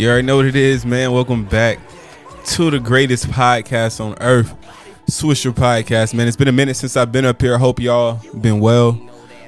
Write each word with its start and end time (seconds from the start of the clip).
You 0.00 0.08
already 0.08 0.26
know 0.26 0.36
what 0.36 0.46
it 0.46 0.56
is, 0.56 0.86
man. 0.86 1.12
Welcome 1.12 1.44
back 1.44 1.78
to 2.46 2.70
the 2.70 2.80
greatest 2.80 3.26
podcast 3.26 4.00
on 4.00 4.16
earth, 4.22 4.54
Swisher 5.04 5.52
Podcast, 5.52 6.14
man. 6.14 6.26
It's 6.26 6.38
been 6.38 6.48
a 6.48 6.52
minute 6.52 6.76
since 6.76 6.96
I've 6.96 7.12
been 7.12 7.26
up 7.26 7.38
here. 7.38 7.56
I 7.56 7.58
hope 7.58 7.78
y'all 7.78 8.18
been 8.40 8.60
well. 8.60 8.92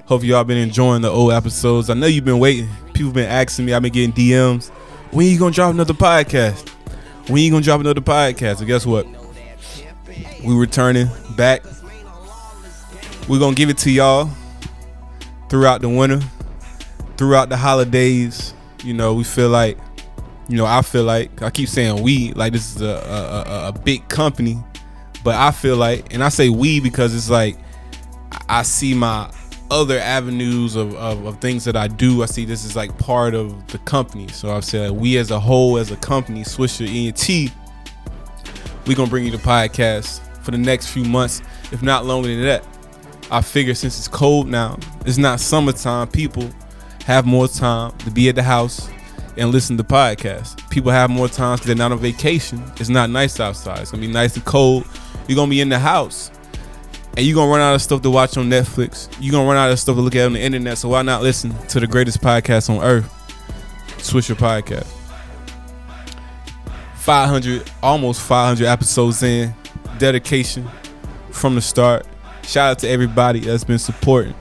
Hope 0.05 0.23
y'all 0.23 0.45
been 0.45 0.59
enjoying 0.59 1.01
the 1.01 1.09
old 1.09 1.33
episodes. 1.33 1.89
I 1.89 1.95
know 1.95 2.07
you've 2.07 2.27
been 2.27 2.39
waiting. 2.39 2.69
People 2.93 3.13
been 3.13 3.31
asking 3.31 3.65
me. 3.65 3.73
I've 3.73 3.81
been 3.81 3.95
getting 3.95 4.13
DMs. 4.13 4.69
When 5.11 5.27
you 5.27 5.39
gonna 5.39 5.55
drop 5.55 5.73
another 5.73 5.95
podcast? 5.95 6.69
When 7.31 7.43
you 7.43 7.51
gonna 7.51 7.65
drop 7.65 7.81
another 7.81 8.03
podcast? 8.03 8.59
And 8.59 8.67
guess 8.67 8.85
what? 8.85 9.07
We 10.45 10.55
returning 10.55 11.09
back. 11.35 11.65
We're 13.27 13.39
gonna 13.39 13.57
give 13.57 13.71
it 13.71 13.79
to 13.79 13.91
y'all 13.91 14.29
throughout 15.49 15.81
the 15.81 15.89
winter, 15.89 16.21
throughout 17.17 17.49
the 17.49 17.57
holidays. 17.57 18.53
You 18.85 18.93
know, 18.93 19.15
we 19.15 19.25
feel 19.25 19.49
like 19.49 19.79
you 20.49 20.57
know, 20.57 20.67
I 20.67 20.83
feel 20.83 21.05
like 21.05 21.43
I 21.43 21.51
keep 21.51 21.69
saying 21.69 22.03
we 22.03 22.33
like 22.33 22.53
this 22.53 22.75
is 22.75 22.83
a 22.83 22.87
a, 22.87 23.51
a, 23.51 23.69
a 23.69 23.73
big 23.73 24.09
company, 24.09 24.63
but 25.25 25.35
I 25.35 25.51
feel 25.51 25.77
like, 25.77 26.13
and 26.13 26.23
I 26.23 26.29
say 26.29 26.49
we 26.49 26.81
because 26.81 27.15
it's 27.15 27.31
like 27.31 27.57
I 28.49 28.63
see 28.63 28.95
my 28.95 29.31
other 29.71 29.99
avenues 29.99 30.77
of, 30.77 30.95
of, 30.97 31.25
of 31.25 31.41
things 31.41 31.65
that 31.65 31.77
I 31.77 31.89
do. 31.89 32.23
I 32.23 32.27
see 32.27 32.45
this 32.45 32.65
is 32.65 32.77
like 32.77 32.97
part 32.99 33.35
of 33.35 33.67
the 33.69 33.79
company. 33.79 34.29
So 34.29 34.55
I 34.55 34.61
say 34.61 34.89
like 34.89 35.01
we 35.01 35.17
as 35.17 35.31
a 35.31 35.41
whole, 35.41 35.79
as 35.79 35.91
a 35.91 35.97
company, 35.97 36.43
Swisher 36.43 36.87
ENT, 36.87 37.53
we 38.87 38.95
gonna 38.95 39.09
bring 39.09 39.25
you 39.25 39.31
the 39.31 39.39
podcast 39.39 40.21
for 40.43 40.51
the 40.51 40.59
next 40.59 40.89
few 40.89 41.05
months, 41.05 41.41
if 41.71 41.83
not 41.83 42.05
longer 42.05 42.29
than 42.29 42.43
that. 42.43 42.67
I 43.31 43.41
figure 43.41 43.75
since 43.75 43.99
it's 43.99 44.09
cold 44.09 44.47
now, 44.49 44.79
it's 45.07 45.17
not 45.17 45.41
summertime, 45.41 46.09
people 46.09 46.51
have 47.07 47.25
more 47.25 47.49
time 47.49 47.97
to 47.99 48.11
be 48.11 48.29
at 48.29 48.35
the 48.35 48.43
house 48.43 48.89
and 49.37 49.51
listen 49.51 49.77
to 49.77 49.85
podcasts. 49.85 50.69
People 50.71 50.91
have 50.91 51.11
more 51.11 51.29
times 51.29 51.61
because 51.61 51.67
they're 51.69 51.77
not 51.77 51.93
on 51.93 51.99
vacation. 51.99 52.63
It's 52.77 52.89
not 52.89 53.11
nice 53.11 53.41
outside. 53.41 53.81
It's 53.81 53.91
gonna 53.91 54.01
be 54.01 54.13
nice 54.13 54.37
and 54.37 54.45
cold. 54.45 54.87
You're 55.27 55.37
gonna 55.37 55.51
be 55.51 55.61
in 55.61 55.69
the 55.69 55.79
house. 55.79 56.31
And 57.17 57.27
you're 57.27 57.35
gonna 57.35 57.51
run 57.51 57.61
out 57.61 57.75
of 57.75 57.83
stuff 57.83 58.03
to 58.03 58.11
watch 58.11 58.37
on 58.37 58.49
Netflix. 58.49 59.15
You're 59.21 59.33
gonna 59.33 59.49
run 59.49 59.57
out 59.57 59.71
of 59.71 59.79
stuff 59.79 59.97
to 59.97 60.03
look 60.03 60.15
at 60.15 60.27
on 60.27 60.33
the 60.35 60.41
internet. 60.41 60.79
So 60.79 60.89
why 60.89 61.03
not 61.03 61.23
listen 61.23 61.57
to 61.69 61.81
the 61.81 61.87
greatest 61.87 62.21
podcast 62.21 62.71
on 62.71 62.83
earth? 62.83 63.11
Swisher 63.99 64.35
Podcast. 64.35 64.87
500, 66.97 67.71
almost 67.83 68.21
500 68.23 68.67
episodes 68.67 69.23
in. 69.23 69.55
Dedication 69.99 70.69
from 71.31 71.55
the 71.55 71.61
start. 71.61 72.07
Shout 72.45 72.71
out 72.73 72.79
to 72.81 72.89
everybody 72.89 73.41
that's 73.41 73.65
been 73.65 73.79
supporting 73.79 74.35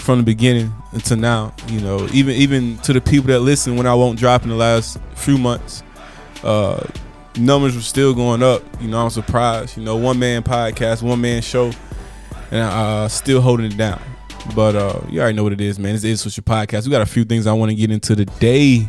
from 0.00 0.18
the 0.18 0.24
beginning 0.24 0.72
until 0.92 1.16
now. 1.16 1.54
You 1.68 1.80
know, 1.80 2.06
even 2.12 2.34
even 2.36 2.78
to 2.78 2.92
the 2.92 3.00
people 3.00 3.28
that 3.28 3.40
listen 3.40 3.76
when 3.76 3.86
I 3.86 3.94
won't 3.94 4.18
drop 4.18 4.42
in 4.42 4.48
the 4.48 4.54
last 4.56 4.98
few 5.14 5.38
months, 5.38 5.82
uh, 6.42 6.86
numbers 7.38 7.74
were 7.76 7.82
still 7.82 8.14
going 8.14 8.42
up. 8.42 8.62
You 8.80 8.88
know, 8.88 8.98
I'm 9.02 9.10
surprised. 9.10 9.76
You 9.76 9.84
know, 9.84 9.96
one 9.96 10.18
man 10.18 10.42
podcast, 10.42 11.02
one 11.02 11.20
man 11.20 11.42
show, 11.42 11.70
and 12.50 12.60
uh, 12.62 13.08
still 13.08 13.40
holding 13.40 13.66
it 13.66 13.76
down. 13.76 14.00
But 14.54 14.74
uh, 14.74 15.00
you 15.10 15.20
already 15.20 15.36
know 15.36 15.42
what 15.44 15.52
it 15.52 15.60
is, 15.60 15.78
man. 15.78 15.92
This 15.94 16.04
is 16.04 16.24
Swisher 16.24 16.42
Podcast. 16.42 16.86
We 16.86 16.90
got 16.90 17.02
a 17.02 17.06
few 17.06 17.24
things 17.24 17.46
I 17.46 17.52
want 17.52 17.70
to 17.70 17.76
get 17.76 17.90
into 17.90 18.16
today. 18.16 18.88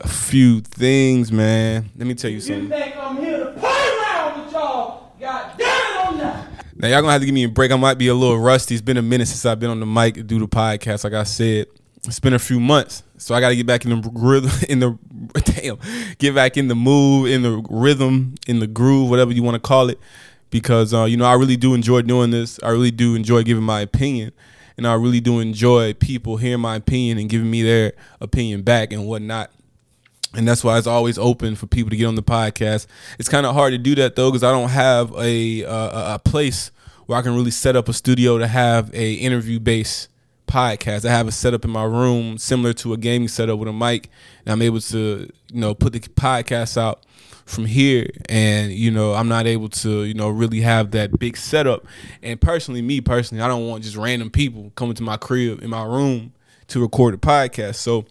A 0.00 0.08
few 0.08 0.60
things, 0.60 1.30
man. 1.32 1.88
Let 1.96 2.06
me 2.06 2.14
tell 2.14 2.30
You 2.30 2.40
something. 2.40 2.68
think 2.68 2.96
I'm 2.96 3.16
here 3.16 3.38
to 3.38 3.52
play 3.52 3.70
around 3.70 4.44
with 4.44 4.52
y'all? 4.52 5.12
God 5.20 5.52
damn 5.58 5.68
it, 5.68 6.06
I'm 6.08 6.18
not. 6.18 6.46
Now 6.80 6.86
y'all 6.86 7.00
gonna 7.00 7.10
have 7.10 7.22
to 7.22 7.26
give 7.26 7.34
me 7.34 7.42
a 7.42 7.48
break. 7.48 7.72
I 7.72 7.76
might 7.76 7.98
be 7.98 8.06
a 8.06 8.14
little 8.14 8.38
rusty. 8.38 8.72
It's 8.72 8.82
been 8.82 8.98
a 8.98 9.02
minute 9.02 9.26
since 9.26 9.44
I've 9.44 9.58
been 9.58 9.70
on 9.70 9.80
the 9.80 9.86
mic 9.86 10.14
to 10.14 10.22
do 10.22 10.38
the 10.38 10.46
podcast. 10.46 11.02
Like 11.02 11.12
I 11.12 11.24
said, 11.24 11.66
it's 12.04 12.20
been 12.20 12.34
a 12.34 12.38
few 12.38 12.60
months, 12.60 13.02
so 13.16 13.34
I 13.34 13.40
got 13.40 13.48
to 13.48 13.56
get 13.56 13.66
back 13.66 13.84
in 13.84 14.00
the 14.00 14.10
rhythm, 14.14 14.52
in 14.68 14.78
the 14.78 14.96
damn, 15.44 15.78
get 16.18 16.36
back 16.36 16.56
in 16.56 16.68
the 16.68 16.76
move, 16.76 17.26
in 17.26 17.42
the 17.42 17.66
rhythm, 17.68 18.36
in 18.46 18.60
the 18.60 18.68
groove, 18.68 19.10
whatever 19.10 19.32
you 19.32 19.42
want 19.42 19.56
to 19.56 19.60
call 19.60 19.88
it. 19.88 19.98
Because 20.50 20.94
uh, 20.94 21.02
you 21.02 21.16
know, 21.16 21.24
I 21.24 21.34
really 21.34 21.56
do 21.56 21.74
enjoy 21.74 22.02
doing 22.02 22.30
this. 22.30 22.60
I 22.62 22.68
really 22.68 22.92
do 22.92 23.16
enjoy 23.16 23.42
giving 23.42 23.64
my 23.64 23.80
opinion, 23.80 24.30
and 24.76 24.86
I 24.86 24.94
really 24.94 25.20
do 25.20 25.40
enjoy 25.40 25.94
people 25.94 26.36
hearing 26.36 26.60
my 26.60 26.76
opinion 26.76 27.18
and 27.18 27.28
giving 27.28 27.50
me 27.50 27.62
their 27.62 27.94
opinion 28.20 28.62
back 28.62 28.92
and 28.92 29.04
whatnot 29.04 29.50
and 30.34 30.46
that's 30.46 30.62
why 30.62 30.78
it's 30.78 30.86
always 30.86 31.18
open 31.18 31.56
for 31.56 31.66
people 31.66 31.90
to 31.90 31.96
get 31.96 32.06
on 32.06 32.14
the 32.14 32.22
podcast. 32.22 32.86
It's 33.18 33.28
kind 33.28 33.46
of 33.46 33.54
hard 33.54 33.72
to 33.72 33.78
do 33.78 33.94
that 33.96 34.16
though 34.16 34.30
because 34.30 34.44
I 34.44 34.52
don't 34.52 34.70
have 34.70 35.12
a, 35.16 35.64
uh, 35.64 36.14
a 36.14 36.18
place 36.18 36.70
where 37.06 37.18
I 37.18 37.22
can 37.22 37.34
really 37.34 37.50
set 37.50 37.76
up 37.76 37.88
a 37.88 37.92
studio 37.92 38.38
to 38.38 38.46
have 38.46 38.94
a 38.94 39.14
interview 39.14 39.58
based 39.58 40.08
podcast. 40.46 41.04
I 41.04 41.10
have 41.10 41.28
it 41.28 41.32
set 41.32 41.54
up 41.54 41.64
in 41.64 41.70
my 41.70 41.84
room 41.84 42.38
similar 42.38 42.72
to 42.74 42.92
a 42.92 42.96
gaming 42.96 43.28
setup 43.28 43.58
with 43.58 43.68
a 43.68 43.72
mic, 43.72 44.10
and 44.44 44.52
I'm 44.52 44.62
able 44.62 44.80
to 44.80 45.30
you 45.52 45.60
know 45.60 45.74
put 45.74 45.92
the 45.92 46.00
podcast 46.00 46.76
out 46.76 47.04
from 47.46 47.64
here 47.64 48.06
and 48.28 48.72
you 48.72 48.90
know 48.90 49.14
i'm 49.14 49.26
not 49.26 49.46
able 49.46 49.70
to 49.70 50.04
you 50.04 50.12
know 50.12 50.28
really 50.28 50.60
have 50.60 50.90
that 50.90 51.18
big 51.18 51.34
setup 51.34 51.86
and 52.22 52.38
personally 52.42 52.82
me 52.82 53.00
personally 53.00 53.42
i 53.42 53.48
don't 53.48 53.66
want 53.66 53.82
just 53.82 53.96
random 53.96 54.28
people 54.28 54.70
coming 54.74 54.94
to 54.94 55.02
my 55.02 55.16
crib 55.16 55.62
in 55.62 55.70
my 55.70 55.82
room 55.82 56.30
to 56.66 56.78
record 56.78 57.14
a 57.14 57.16
podcast 57.16 57.76
so 57.76 58.04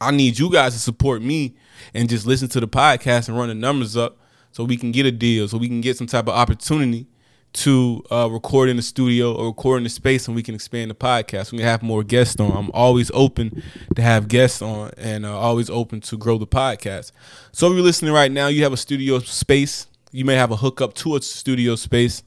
I 0.00 0.10
need 0.10 0.38
you 0.38 0.50
guys 0.50 0.74
to 0.74 0.78
support 0.78 1.22
me 1.22 1.54
and 1.94 2.08
just 2.08 2.26
listen 2.26 2.48
to 2.50 2.60
the 2.60 2.68
podcast 2.68 3.28
and 3.28 3.36
run 3.36 3.48
the 3.48 3.54
numbers 3.54 3.96
up 3.96 4.18
so 4.52 4.64
we 4.64 4.76
can 4.76 4.92
get 4.92 5.06
a 5.06 5.12
deal, 5.12 5.48
so 5.48 5.58
we 5.58 5.68
can 5.68 5.80
get 5.80 5.96
some 5.96 6.06
type 6.06 6.28
of 6.28 6.34
opportunity 6.34 7.06
to 7.52 8.02
uh, 8.10 8.28
record 8.30 8.68
in 8.68 8.76
the 8.76 8.82
studio 8.82 9.34
or 9.34 9.46
record 9.48 9.78
in 9.78 9.84
the 9.84 9.88
space 9.88 10.26
and 10.26 10.34
we 10.34 10.42
can 10.42 10.54
expand 10.54 10.90
the 10.90 10.94
podcast. 10.94 11.52
We 11.52 11.58
can 11.58 11.66
have 11.66 11.82
more 11.82 12.02
guests 12.02 12.38
on. 12.38 12.52
I'm 12.52 12.70
always 12.72 13.10
open 13.14 13.62
to 13.94 14.02
have 14.02 14.28
guests 14.28 14.60
on 14.60 14.90
and 14.98 15.24
uh, 15.24 15.38
always 15.38 15.70
open 15.70 16.00
to 16.02 16.18
grow 16.18 16.36
the 16.36 16.46
podcast. 16.46 17.12
So 17.52 17.68
if 17.68 17.74
you're 17.74 17.82
listening 17.82 18.12
right 18.12 18.30
now, 18.30 18.48
you 18.48 18.62
have 18.64 18.74
a 18.74 18.76
studio 18.76 19.20
space. 19.20 19.86
You 20.12 20.24
may 20.24 20.34
have 20.34 20.50
a 20.50 20.56
hookup 20.56 20.94
to 20.94 21.16
a 21.16 21.22
studio 21.22 21.76
space 21.76 22.22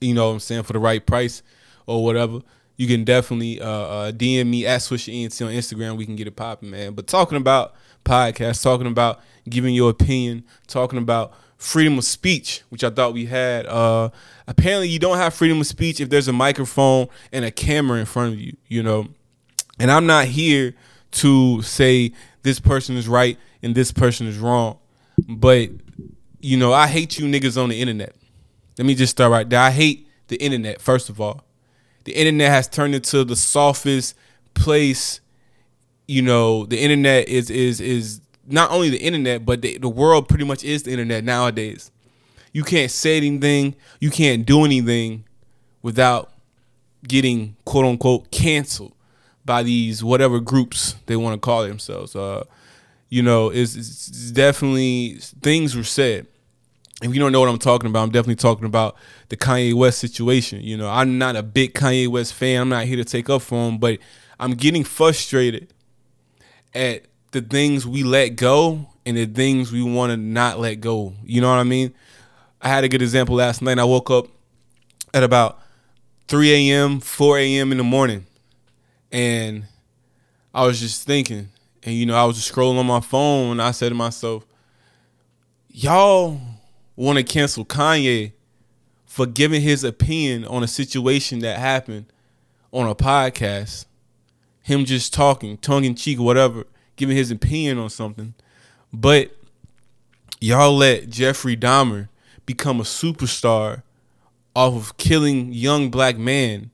you 0.00 0.14
know 0.14 0.28
what 0.28 0.34
I'm 0.34 0.40
saying, 0.40 0.64
for 0.64 0.72
the 0.72 0.78
right 0.78 1.04
price 1.04 1.42
or 1.86 2.04
whatever, 2.04 2.40
you 2.76 2.86
can 2.86 3.04
definitely 3.04 3.60
uh, 3.60 3.68
uh, 3.68 4.12
DM 4.12 4.48
me 4.48 4.66
at 4.66 4.80
Swisher 4.80 5.12
ENT 5.12 5.40
on 5.42 5.52
Instagram. 5.52 5.96
We 5.96 6.04
can 6.04 6.16
get 6.16 6.26
it 6.26 6.36
popping, 6.36 6.70
man. 6.70 6.92
But 6.94 7.06
talking 7.06 7.38
about 7.38 7.74
podcasts, 8.04 8.62
talking 8.62 8.86
about 8.86 9.20
giving 9.48 9.74
your 9.74 9.90
opinion, 9.90 10.44
talking 10.66 10.98
about 10.98 11.32
freedom 11.56 11.98
of 11.98 12.04
speech, 12.04 12.62
which 12.68 12.84
I 12.84 12.90
thought 12.90 13.14
we 13.14 13.26
had. 13.26 13.66
Uh, 13.66 14.10
apparently, 14.46 14.88
you 14.88 14.98
don't 14.98 15.16
have 15.16 15.34
freedom 15.34 15.60
of 15.60 15.66
speech 15.66 16.00
if 16.00 16.10
there's 16.10 16.28
a 16.28 16.32
microphone 16.32 17.08
and 17.32 17.44
a 17.44 17.50
camera 17.50 17.98
in 17.98 18.06
front 18.06 18.34
of 18.34 18.40
you, 18.40 18.56
you 18.68 18.82
know. 18.82 19.08
And 19.78 19.90
I'm 19.90 20.06
not 20.06 20.26
here 20.26 20.74
to 21.12 21.62
say 21.62 22.12
this 22.42 22.60
person 22.60 22.96
is 22.96 23.08
right 23.08 23.38
and 23.62 23.74
this 23.74 23.90
person 23.90 24.26
is 24.26 24.38
wrong. 24.38 24.78
But, 25.28 25.70
you 26.40 26.56
know, 26.56 26.72
I 26.72 26.86
hate 26.86 27.18
you 27.18 27.26
niggas 27.26 27.60
on 27.60 27.70
the 27.70 27.80
internet. 27.80 28.14
Let 28.78 28.86
me 28.86 28.94
just 28.94 29.12
start 29.12 29.32
right 29.32 29.48
there. 29.48 29.60
I 29.60 29.70
hate 29.70 30.08
the 30.28 30.36
internet, 30.36 30.80
first 30.80 31.08
of 31.08 31.20
all. 31.20 31.45
The 32.06 32.12
internet 32.12 32.50
has 32.50 32.68
turned 32.68 32.94
into 32.94 33.24
the 33.24 33.34
softest 33.34 34.14
place. 34.54 35.20
You 36.06 36.22
know, 36.22 36.64
the 36.64 36.78
internet 36.78 37.28
is 37.28 37.50
is 37.50 37.80
is 37.80 38.20
not 38.46 38.70
only 38.70 38.90
the 38.90 38.98
internet, 38.98 39.44
but 39.44 39.60
the, 39.60 39.76
the 39.78 39.88
world 39.88 40.28
pretty 40.28 40.44
much 40.44 40.62
is 40.62 40.84
the 40.84 40.92
internet 40.92 41.24
nowadays. 41.24 41.90
You 42.52 42.62
can't 42.62 42.92
say 42.92 43.16
anything, 43.16 43.74
you 43.98 44.10
can't 44.10 44.46
do 44.46 44.64
anything 44.64 45.24
without 45.82 46.32
getting 47.06 47.56
quote 47.64 47.84
unquote 47.84 48.30
canceled 48.30 48.92
by 49.44 49.64
these 49.64 50.04
whatever 50.04 50.38
groups 50.38 50.94
they 51.06 51.16
want 51.16 51.34
to 51.34 51.40
call 51.44 51.66
themselves. 51.66 52.14
Uh, 52.14 52.44
you 53.08 53.20
know, 53.20 53.50
it's, 53.50 53.74
it's 53.74 54.30
definitely 54.30 55.18
things 55.42 55.74
were 55.74 55.82
said. 55.82 56.28
If 57.02 57.12
you 57.12 57.20
don't 57.20 57.32
know 57.32 57.40
what 57.40 57.48
I'm 57.48 57.58
talking 57.58 57.90
about, 57.90 58.04
I'm 58.04 58.10
definitely 58.10 58.36
talking 58.36 58.64
about 58.64 58.96
the 59.28 59.36
Kanye 59.36 59.74
West 59.74 59.98
situation. 59.98 60.60
You 60.60 60.76
know, 60.76 60.88
I'm 60.88 61.18
not 61.18 61.36
a 61.36 61.42
big 61.42 61.74
Kanye 61.74 62.08
West 62.08 62.34
fan. 62.34 62.62
I'm 62.62 62.68
not 62.68 62.84
here 62.84 62.96
to 62.96 63.04
take 63.04 63.28
up 63.28 63.42
for 63.42 63.68
him, 63.68 63.78
but 63.78 63.98
I'm 64.38 64.52
getting 64.52 64.84
frustrated 64.84 65.72
at 66.74 67.06
the 67.32 67.40
things 67.40 67.86
we 67.86 68.02
let 68.02 68.30
go 68.30 68.86
and 69.04 69.16
the 69.16 69.26
things 69.26 69.72
we 69.72 69.82
want 69.82 70.10
to 70.10 70.16
not 70.16 70.58
let 70.58 70.76
go. 70.76 71.14
You 71.24 71.40
know 71.40 71.48
what 71.48 71.58
I 71.58 71.64
mean? 71.64 71.94
I 72.60 72.68
had 72.68 72.84
a 72.84 72.88
good 72.88 73.02
example 73.02 73.36
last 73.36 73.62
night. 73.62 73.78
I 73.78 73.84
woke 73.84 74.10
up 74.10 74.26
at 75.14 75.22
about 75.22 75.60
3 76.28 76.70
a.m., 76.70 77.00
4 77.00 77.38
a.m. 77.38 77.72
in 77.72 77.78
the 77.78 77.84
morning. 77.84 78.26
And 79.12 79.66
I 80.52 80.66
was 80.66 80.80
just 80.80 81.06
thinking, 81.06 81.48
and 81.82 81.94
you 81.94 82.06
know, 82.06 82.16
I 82.16 82.24
was 82.24 82.36
just 82.36 82.52
scrolling 82.52 82.78
on 82.78 82.86
my 82.86 83.00
phone 83.00 83.52
and 83.52 83.62
I 83.62 83.70
said 83.70 83.90
to 83.90 83.94
myself, 83.94 84.44
y'all 85.68 86.40
want 86.96 87.18
to 87.18 87.24
cancel 87.24 87.64
Kanye 87.64 88.32
for 89.16 89.24
giving 89.24 89.62
his 89.62 89.82
opinion 89.82 90.44
on 90.44 90.62
a 90.62 90.68
situation 90.68 91.38
that 91.38 91.58
happened 91.58 92.04
on 92.70 92.86
a 92.86 92.94
podcast. 92.94 93.86
Him 94.62 94.84
just 94.84 95.14
talking, 95.14 95.56
tongue 95.56 95.84
in 95.84 95.94
cheek, 95.94 96.20
whatever, 96.20 96.64
giving 96.96 97.16
his 97.16 97.30
opinion 97.30 97.78
on 97.78 97.88
something. 97.88 98.34
But 98.92 99.34
y'all 100.38 100.76
let 100.76 101.08
Jeffrey 101.08 101.56
Dahmer 101.56 102.10
become 102.44 102.78
a 102.78 102.82
superstar 102.82 103.84
off 104.54 104.74
of 104.74 104.96
killing 104.98 105.50
young 105.50 105.90
black 105.90 106.18
men. 106.18 106.70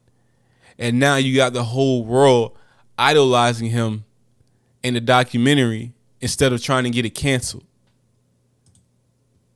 And 0.77 0.99
now 0.99 1.15
you 1.15 1.37
got 1.37 1.53
the 1.53 1.63
whole 1.63 2.05
world 2.05 2.59
idolizing 2.99 3.71
him 3.71 4.05
in 4.83 4.95
the 4.95 5.01
documentary 5.01 5.93
instead 6.21 6.53
of 6.53 6.61
trying 6.61 6.83
to 6.83 6.91
get 6.91 7.07
it 7.07 7.15
canceled. 7.15 7.63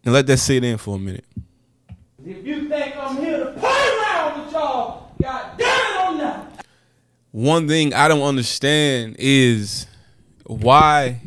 And 0.05 0.15
let 0.15 0.29
that 0.29 0.37
sit 0.37 0.62
in 0.62 0.79
for 0.79 0.94
a 0.94 1.00
minute. 1.00 1.25
If 2.26 2.44
you 2.44 2.69
think 2.69 2.96
I'm 2.96 3.19
here 3.19 3.38
to 3.38 3.52
play 3.52 3.70
around 3.70 4.44
with 4.44 4.52
y'all, 4.52 5.12
god 5.23 5.56
damn 5.56 5.69
it, 5.69 6.00
I'm 6.00 6.19
not. 6.19 6.67
One 7.31 7.69
thing 7.69 7.94
I 7.94 8.08
don't 8.08 8.23
understand 8.23 9.14
is 9.20 9.87
why 10.44 11.20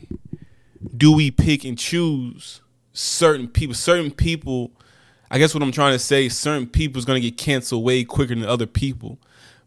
do 0.97 1.13
we 1.13 1.31
pick 1.31 1.63
and 1.63 1.77
choose 1.77 2.59
certain 2.91 3.47
people? 3.47 3.75
Certain 3.75 4.11
people, 4.11 4.71
I 5.31 5.37
guess 5.37 5.53
what 5.53 5.63
I'm 5.63 5.71
trying 5.71 5.93
to 5.93 5.99
say, 5.99 6.27
certain 6.27 6.67
people 6.67 6.99
is 6.99 7.05
going 7.05 7.21
to 7.21 7.25
get 7.25 7.37
canceled 7.37 7.85
way 7.85 8.03
quicker 8.03 8.35
than 8.35 8.43
other 8.43 8.67
people 8.67 9.19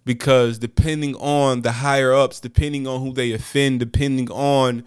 because 0.05 0.58
depending 0.58 1.14
on 1.14 1.62
the 1.62 1.73
higher 1.73 2.12
ups, 2.12 2.40
depending 2.40 2.87
on 2.87 3.00
who 3.00 3.11
they 3.11 3.32
offend, 3.32 3.81
depending 3.81 4.31
on 4.31 4.85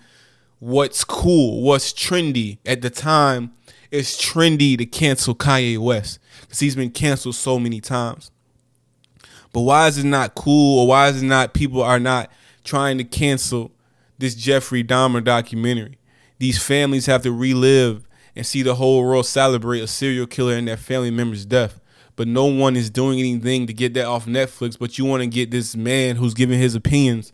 what's 0.59 1.03
cool, 1.03 1.63
what's 1.63 1.91
trendy 1.91 2.59
at 2.67 2.83
the 2.83 2.91
time, 2.91 3.51
it's 3.91 4.17
trendy 4.21 4.77
to 4.77 4.85
cancel 4.85 5.35
Kanye 5.35 5.77
West 5.77 6.19
because 6.41 6.59
he's 6.59 6.75
been 6.75 6.91
canceled 6.91 7.35
so 7.35 7.59
many 7.59 7.81
times. 7.81 8.31
But 9.53 9.61
why 9.61 9.87
is 9.87 9.97
it 9.97 10.05
not 10.05 10.35
cool, 10.35 10.79
or 10.79 10.87
why 10.87 11.07
is 11.07 11.23
it 11.23 11.25
not 11.25 11.53
people 11.53 11.81
are 11.81 11.99
not 11.99 12.29
trying 12.63 12.97
to 12.97 13.03
cancel 13.03 13.71
this 14.17 14.35
Jeffrey 14.35 14.83
Dahmer 14.83 15.23
documentary? 15.23 15.97
These 16.39 16.61
families 16.61 17.05
have 17.05 17.23
to 17.23 17.31
relive 17.31 18.07
and 18.35 18.45
see 18.45 18.61
the 18.61 18.75
whole 18.75 19.01
world 19.01 19.25
celebrate 19.25 19.79
a 19.79 19.87
serial 19.87 20.27
killer 20.27 20.55
and 20.55 20.67
their 20.67 20.77
family 20.77 21.11
member's 21.11 21.45
death. 21.45 21.79
But 22.17 22.27
no 22.27 22.45
one 22.45 22.75
is 22.75 22.89
doing 22.89 23.19
anything 23.19 23.67
to 23.67 23.73
get 23.73 23.93
that 23.93 24.05
off 24.05 24.25
Netflix. 24.25 24.77
But 24.77 24.97
you 24.97 25.05
want 25.05 25.23
to 25.23 25.27
get 25.27 25.51
this 25.51 25.75
man 25.75 26.17
who's 26.17 26.33
giving 26.33 26.59
his 26.59 26.75
opinions 26.75 27.31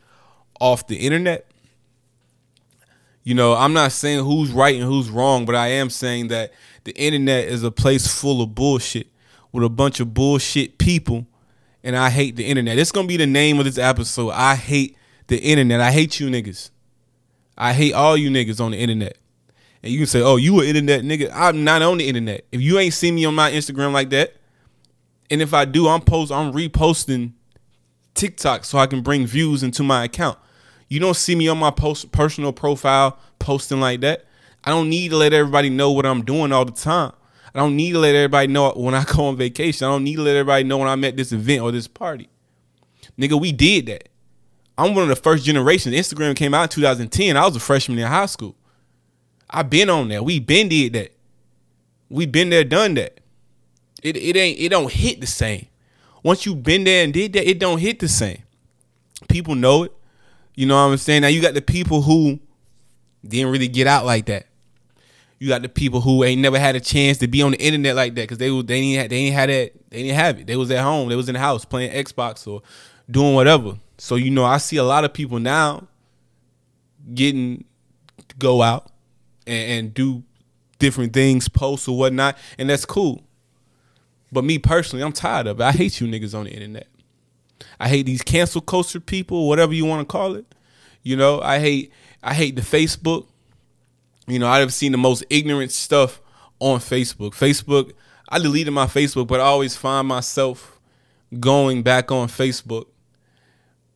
off 0.59 0.88
the 0.88 0.98
internet? 0.98 1.50
You 3.23 3.35
know, 3.35 3.53
I'm 3.53 3.73
not 3.73 3.91
saying 3.91 4.23
who's 4.23 4.51
right 4.51 4.75
and 4.75 4.83
who's 4.83 5.09
wrong, 5.09 5.45
but 5.45 5.56
I 5.56 5.68
am 5.68 5.89
saying 5.89 6.29
that 6.29 6.51
the 6.83 6.95
internet 6.97 7.47
is 7.47 7.63
a 7.63 7.71
place 7.71 8.07
full 8.07 8.41
of 8.41 8.56
bullshit 8.56 9.07
with 9.51 9.63
a 9.63 9.69
bunch 9.69 10.00
of 10.00 10.13
bullshit 10.13 10.77
people. 10.77 11.27
And 11.83 11.95
I 11.95 12.09
hate 12.09 12.35
the 12.35 12.45
internet. 12.45 12.77
It's 12.77 12.91
to 12.91 13.03
be 13.03 13.18
the 13.18 13.27
name 13.27 13.59
of 13.59 13.65
this 13.65 13.77
episode. 13.77 14.31
I 14.31 14.56
hate 14.56 14.97
the 15.27 15.38
internet. 15.38 15.81
I 15.81 15.91
hate 15.91 16.19
you 16.19 16.29
niggas. 16.29 16.69
I 17.57 17.73
hate 17.73 17.94
all 17.94 18.18
you 18.18 18.29
niggas 18.29 18.59
on 18.59 18.71
the 18.71 18.77
internet. 18.77 19.18
And 19.83 19.91
you 19.91 20.00
can 20.00 20.07
say, 20.07 20.21
oh, 20.21 20.35
you 20.35 20.59
an 20.59 20.67
internet 20.67 21.01
nigga. 21.01 21.31
I'm 21.33 21.63
not 21.63 21.81
on 21.81 21.97
the 21.97 22.07
internet. 22.07 22.45
If 22.51 22.62
you 22.62 22.77
ain't 22.77 22.94
seen 22.94 23.15
me 23.15 23.25
on 23.25 23.33
my 23.33 23.51
Instagram 23.51 23.94
like 23.94 24.09
that, 24.12 24.35
and 25.29 25.41
if 25.41 25.53
I 25.53 25.65
do, 25.65 25.88
I'm 25.88 26.01
post 26.01 26.31
I'm 26.31 26.51
reposting 26.51 27.33
TikTok 28.13 28.65
so 28.65 28.77
I 28.77 28.85
can 28.85 29.01
bring 29.01 29.25
views 29.25 29.63
into 29.63 29.81
my 29.81 30.03
account. 30.03 30.38
You 30.91 30.99
don't 30.99 31.15
see 31.15 31.35
me 31.35 31.47
on 31.47 31.57
my 31.57 31.71
post 31.71 32.11
personal 32.11 32.51
profile 32.51 33.17
posting 33.39 33.79
like 33.79 34.01
that. 34.01 34.25
I 34.61 34.71
don't 34.71 34.89
need 34.89 35.11
to 35.11 35.15
let 35.15 35.31
everybody 35.31 35.69
know 35.69 35.93
what 35.93 36.05
I'm 36.05 36.25
doing 36.25 36.51
all 36.51 36.65
the 36.65 36.73
time. 36.73 37.13
I 37.55 37.59
don't 37.59 37.77
need 37.77 37.93
to 37.93 37.99
let 37.99 38.13
everybody 38.13 38.47
know 38.47 38.73
when 38.73 38.93
I 38.93 39.05
go 39.15 39.27
on 39.27 39.38
vacation. 39.38 39.88
I 39.88 39.91
don't 39.91 40.03
need 40.03 40.17
to 40.17 40.21
let 40.21 40.35
everybody 40.35 40.65
know 40.65 40.79
when 40.79 40.89
I'm 40.89 41.01
at 41.05 41.15
this 41.15 41.31
event 41.31 41.61
or 41.61 41.71
this 41.71 41.88
party. 41.88 42.27
Nigga, 43.17 43.39
we 43.39 43.53
did 43.53 43.85
that. 43.85 44.09
I'm 44.77 44.93
one 44.93 45.03
of 45.03 45.07
the 45.07 45.15
first 45.15 45.45
generations. 45.45 45.95
Instagram 45.95 46.35
came 46.35 46.53
out 46.53 46.63
in 46.63 46.69
2010. 46.69 47.38
I 47.38 47.45
was 47.45 47.55
a 47.55 47.61
freshman 47.61 47.97
in 47.97 48.07
high 48.07 48.25
school. 48.25 48.57
I've 49.49 49.69
been 49.69 49.89
on 49.89 50.09
that. 50.09 50.25
We 50.25 50.41
been 50.41 50.67
did 50.67 50.91
that. 50.91 51.15
We 52.09 52.25
been 52.25 52.49
there, 52.49 52.65
done 52.65 52.95
that. 52.95 53.21
It 54.03 54.17
it 54.17 54.35
ain't 54.35 54.59
it 54.59 54.67
don't 54.67 54.91
hit 54.91 55.21
the 55.21 55.27
same. 55.27 55.67
Once 56.21 56.45
you 56.45 56.53
been 56.53 56.83
there 56.83 57.05
and 57.05 57.13
did 57.13 57.31
that, 57.31 57.49
it 57.49 57.59
don't 57.59 57.79
hit 57.79 57.99
the 57.99 58.09
same. 58.09 58.43
People 59.29 59.55
know 59.55 59.83
it. 59.83 59.93
You 60.56 60.65
know 60.65 60.75
what 60.75 60.92
I'm 60.92 60.98
saying? 60.98 61.21
Now 61.21 61.27
you 61.27 61.42
got 61.42 61.53
the 61.53 61.62
people 61.62 62.01
who 62.01 62.39
didn't 63.25 63.51
really 63.51 63.68
get 63.68 63.88
out 63.88 64.06
like 64.06 64.25
that. 64.25 64.48
You 65.39 65.48
got 65.48 65.63
the 65.63 65.69
people 65.69 66.01
who 66.01 66.24
ain't 66.24 66.42
never 66.42 66.59
had 66.59 66.75
a 66.75 66.80
chance 66.80 67.18
to 67.19 67.27
be 67.27 67.42
on 67.42 67.51
the 67.51 67.57
internet 67.57 67.95
like 67.95 68.13
that 68.15 68.21
because 68.21 68.38
they 68.38 68.50
they 68.50 68.81
didn't 68.81 69.09
they 69.09 69.15
ain't 69.15 69.33
had 69.33 69.50
that 69.50 69.71
they 69.89 70.03
didn't 70.03 70.18
have 70.18 70.39
it. 70.39 70.48
They 70.48 70.56
was 70.56 70.69
at 70.69 70.83
home. 70.83 71.09
They 71.09 71.15
was 71.15 71.30
in 71.30 71.33
the 71.33 71.39
house 71.39 71.65
playing 71.65 71.92
Xbox 71.92 72.48
or 72.48 72.62
doing 73.09 73.33
whatever. 73.33 73.77
So 73.98 74.15
you 74.15 74.30
know, 74.30 74.45
I 74.45 74.57
see 74.57 74.77
a 74.77 74.83
lot 74.83 75.03
of 75.03 75.13
people 75.13 75.39
now 75.39 75.88
getting 77.13 77.65
to 78.27 78.36
go 78.38 78.62
out 78.62 78.92
and, 79.48 79.71
and 79.71 79.94
do 79.94 80.24
different 80.77 81.13
things, 81.13 81.48
posts 81.48 81.88
or 81.88 81.98
whatnot, 81.98 82.38
and 82.57 82.69
that's 82.69 82.86
cool. 82.86 83.24
But 84.31 84.44
me 84.44 84.59
personally, 84.59 85.03
I'm 85.03 85.12
tired 85.12 85.48
of 85.48 85.59
it. 85.59 85.63
I 85.63 85.71
hate 85.71 86.00
you 86.00 86.07
niggas 86.07 86.38
on 86.38 86.45
the 86.45 86.51
internet. 86.51 86.88
I 87.79 87.87
hate 87.87 88.05
these 88.05 88.21
cancel 88.21 88.61
culture 88.61 88.99
people, 88.99 89.47
whatever 89.47 89.73
you 89.73 89.85
want 89.85 90.07
to 90.07 90.11
call 90.11 90.35
it. 90.35 90.45
You 91.03 91.15
know, 91.15 91.41
I 91.41 91.59
hate 91.59 91.91
I 92.23 92.33
hate 92.33 92.55
the 92.55 92.61
Facebook. 92.61 93.27
You 94.27 94.39
know, 94.39 94.47
I've 94.47 94.73
seen 94.73 94.91
the 94.91 94.97
most 94.97 95.23
ignorant 95.29 95.71
stuff 95.71 96.21
on 96.59 96.79
Facebook. 96.79 97.31
Facebook, 97.31 97.93
I 98.29 98.39
deleted 98.39 98.73
my 98.73 98.85
Facebook, 98.85 99.27
but 99.27 99.39
I 99.39 99.43
always 99.43 99.75
find 99.75 100.07
myself 100.07 100.79
going 101.39 101.81
back 101.81 102.11
on 102.11 102.27
Facebook 102.27 102.85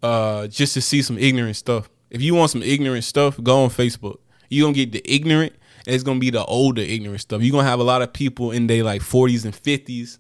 uh, 0.01 0.47
just 0.47 0.73
to 0.73 0.81
see 0.81 1.01
some 1.01 1.17
ignorant 1.17 1.55
stuff. 1.55 1.89
If 2.09 2.21
you 2.21 2.35
want 2.35 2.51
some 2.51 2.63
ignorant 2.63 3.03
stuff, 3.03 3.41
go 3.41 3.63
on 3.63 3.69
Facebook. 3.69 4.17
You're 4.49 4.65
gonna 4.65 4.75
get 4.75 4.91
the 4.91 5.01
ignorant, 5.05 5.53
and 5.85 5.95
it's 5.95 6.03
gonna 6.03 6.19
be 6.19 6.29
the 6.29 6.45
older 6.45 6.81
ignorant 6.81 7.21
stuff. 7.21 7.41
You're 7.41 7.51
gonna 7.51 7.67
have 7.67 7.79
a 7.79 7.83
lot 7.83 8.01
of 8.01 8.13
people 8.13 8.51
in 8.51 8.67
their 8.67 8.83
like 8.83 9.01
40s 9.01 9.45
and 9.45 9.53
50s. 9.53 10.17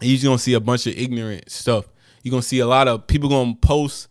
And 0.00 0.08
you're 0.08 0.16
just 0.16 0.24
gonna 0.24 0.38
see 0.38 0.54
a 0.54 0.60
bunch 0.60 0.86
of 0.86 0.96
ignorant 0.96 1.50
stuff. 1.50 1.86
You're 2.22 2.30
gonna 2.30 2.42
see 2.42 2.58
a 2.58 2.66
lot 2.66 2.88
of 2.88 3.06
people 3.06 3.28
gonna 3.28 3.54
post 3.54 4.08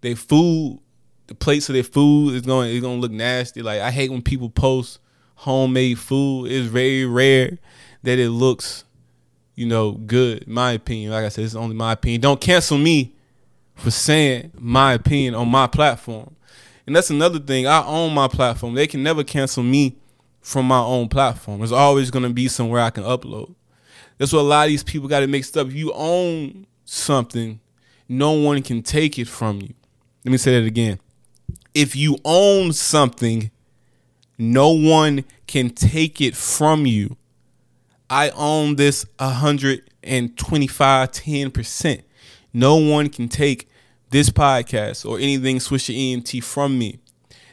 their 0.00 0.16
food, 0.16 0.80
the 1.26 1.34
plates 1.34 1.68
of 1.68 1.74
their 1.74 1.84
food 1.84 2.34
is 2.34 2.42
going 2.42 2.70
it's 2.70 2.82
gonna 2.82 3.00
look 3.00 3.12
nasty. 3.12 3.62
Like 3.62 3.80
I 3.80 3.90
hate 3.90 4.10
when 4.10 4.22
people 4.22 4.50
post 4.50 4.98
homemade 5.36 5.98
food. 5.98 6.50
It's 6.50 6.66
very 6.66 7.06
rare 7.06 7.58
that 8.02 8.18
it 8.18 8.30
looks, 8.30 8.84
you 9.54 9.66
know, 9.66 9.92
good. 9.92 10.48
My 10.48 10.72
opinion. 10.72 11.12
Like 11.12 11.24
I 11.24 11.28
said, 11.28 11.44
it's 11.44 11.54
only 11.54 11.76
my 11.76 11.92
opinion. 11.92 12.20
Don't 12.20 12.40
cancel 12.40 12.78
me 12.78 13.14
for 13.74 13.90
saying 13.90 14.52
my 14.58 14.94
opinion 14.94 15.34
on 15.34 15.48
my 15.48 15.66
platform. 15.66 16.36
And 16.86 16.96
that's 16.96 17.10
another 17.10 17.38
thing. 17.38 17.66
I 17.66 17.84
own 17.84 18.12
my 18.12 18.28
platform. 18.28 18.74
They 18.74 18.86
can 18.86 19.02
never 19.02 19.22
cancel 19.22 19.62
me 19.62 19.96
from 20.40 20.66
my 20.66 20.80
own 20.80 21.08
platform. 21.08 21.58
There's 21.58 21.72
always 21.72 22.10
to 22.10 22.30
be 22.30 22.48
somewhere 22.48 22.80
I 22.80 22.90
can 22.90 23.04
upload. 23.04 23.54
That's 24.18 24.32
what 24.32 24.40
a 24.40 24.42
lot 24.42 24.64
of 24.64 24.70
these 24.70 24.82
people 24.82 25.08
got 25.08 25.22
it 25.22 25.30
mixed 25.30 25.56
up. 25.56 25.70
You 25.70 25.92
own 25.94 26.66
something, 26.90 27.60
no 28.08 28.32
one 28.32 28.62
can 28.62 28.82
take 28.82 29.18
it 29.18 29.28
from 29.28 29.60
you. 29.60 29.74
Let 30.24 30.32
me 30.32 30.38
say 30.38 30.60
that 30.60 30.66
again. 30.66 30.98
If 31.72 31.94
you 31.94 32.18
own 32.24 32.72
something, 32.72 33.50
no 34.36 34.70
one 34.70 35.24
can 35.46 35.70
take 35.70 36.20
it 36.20 36.34
from 36.34 36.86
you. 36.86 37.16
I 38.08 38.30
own 38.30 38.74
this 38.76 39.06
125 39.18 41.12
10%. 41.12 42.02
No 42.52 42.76
one 42.76 43.08
can 43.08 43.28
take 43.28 43.70
this 44.10 44.28
podcast 44.30 45.08
or 45.08 45.18
anything 45.18 45.58
Swisher 45.58 45.94
ENT 45.96 46.42
from 46.42 46.76
me. 46.76 46.98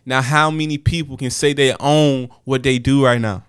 Now, 0.03 0.24
how 0.24 0.50
many 0.50 0.79
people 0.79 1.15
can 1.17 1.29
say 1.29 1.53
they 1.53 1.75
own 1.79 2.29
what 2.44 2.63
they 2.63 2.79
do 2.79 3.06
right 3.06 3.22
now? 3.22 3.44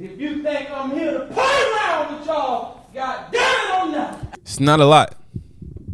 If 0.00 0.18
you 0.18 0.42
think 0.42 0.70
I'm 0.70 0.92
here 0.92 1.18
to 1.18 1.26
play 1.26 1.44
around 1.44 2.18
with 2.18 2.26
y'all, 2.26 2.88
god 2.94 3.26
damn 3.30 3.42
it, 3.42 3.74
I'm 3.74 3.92
not. 3.92 4.33
It's 4.44 4.60
not 4.60 4.78
a 4.80 4.84
lot. 4.84 5.16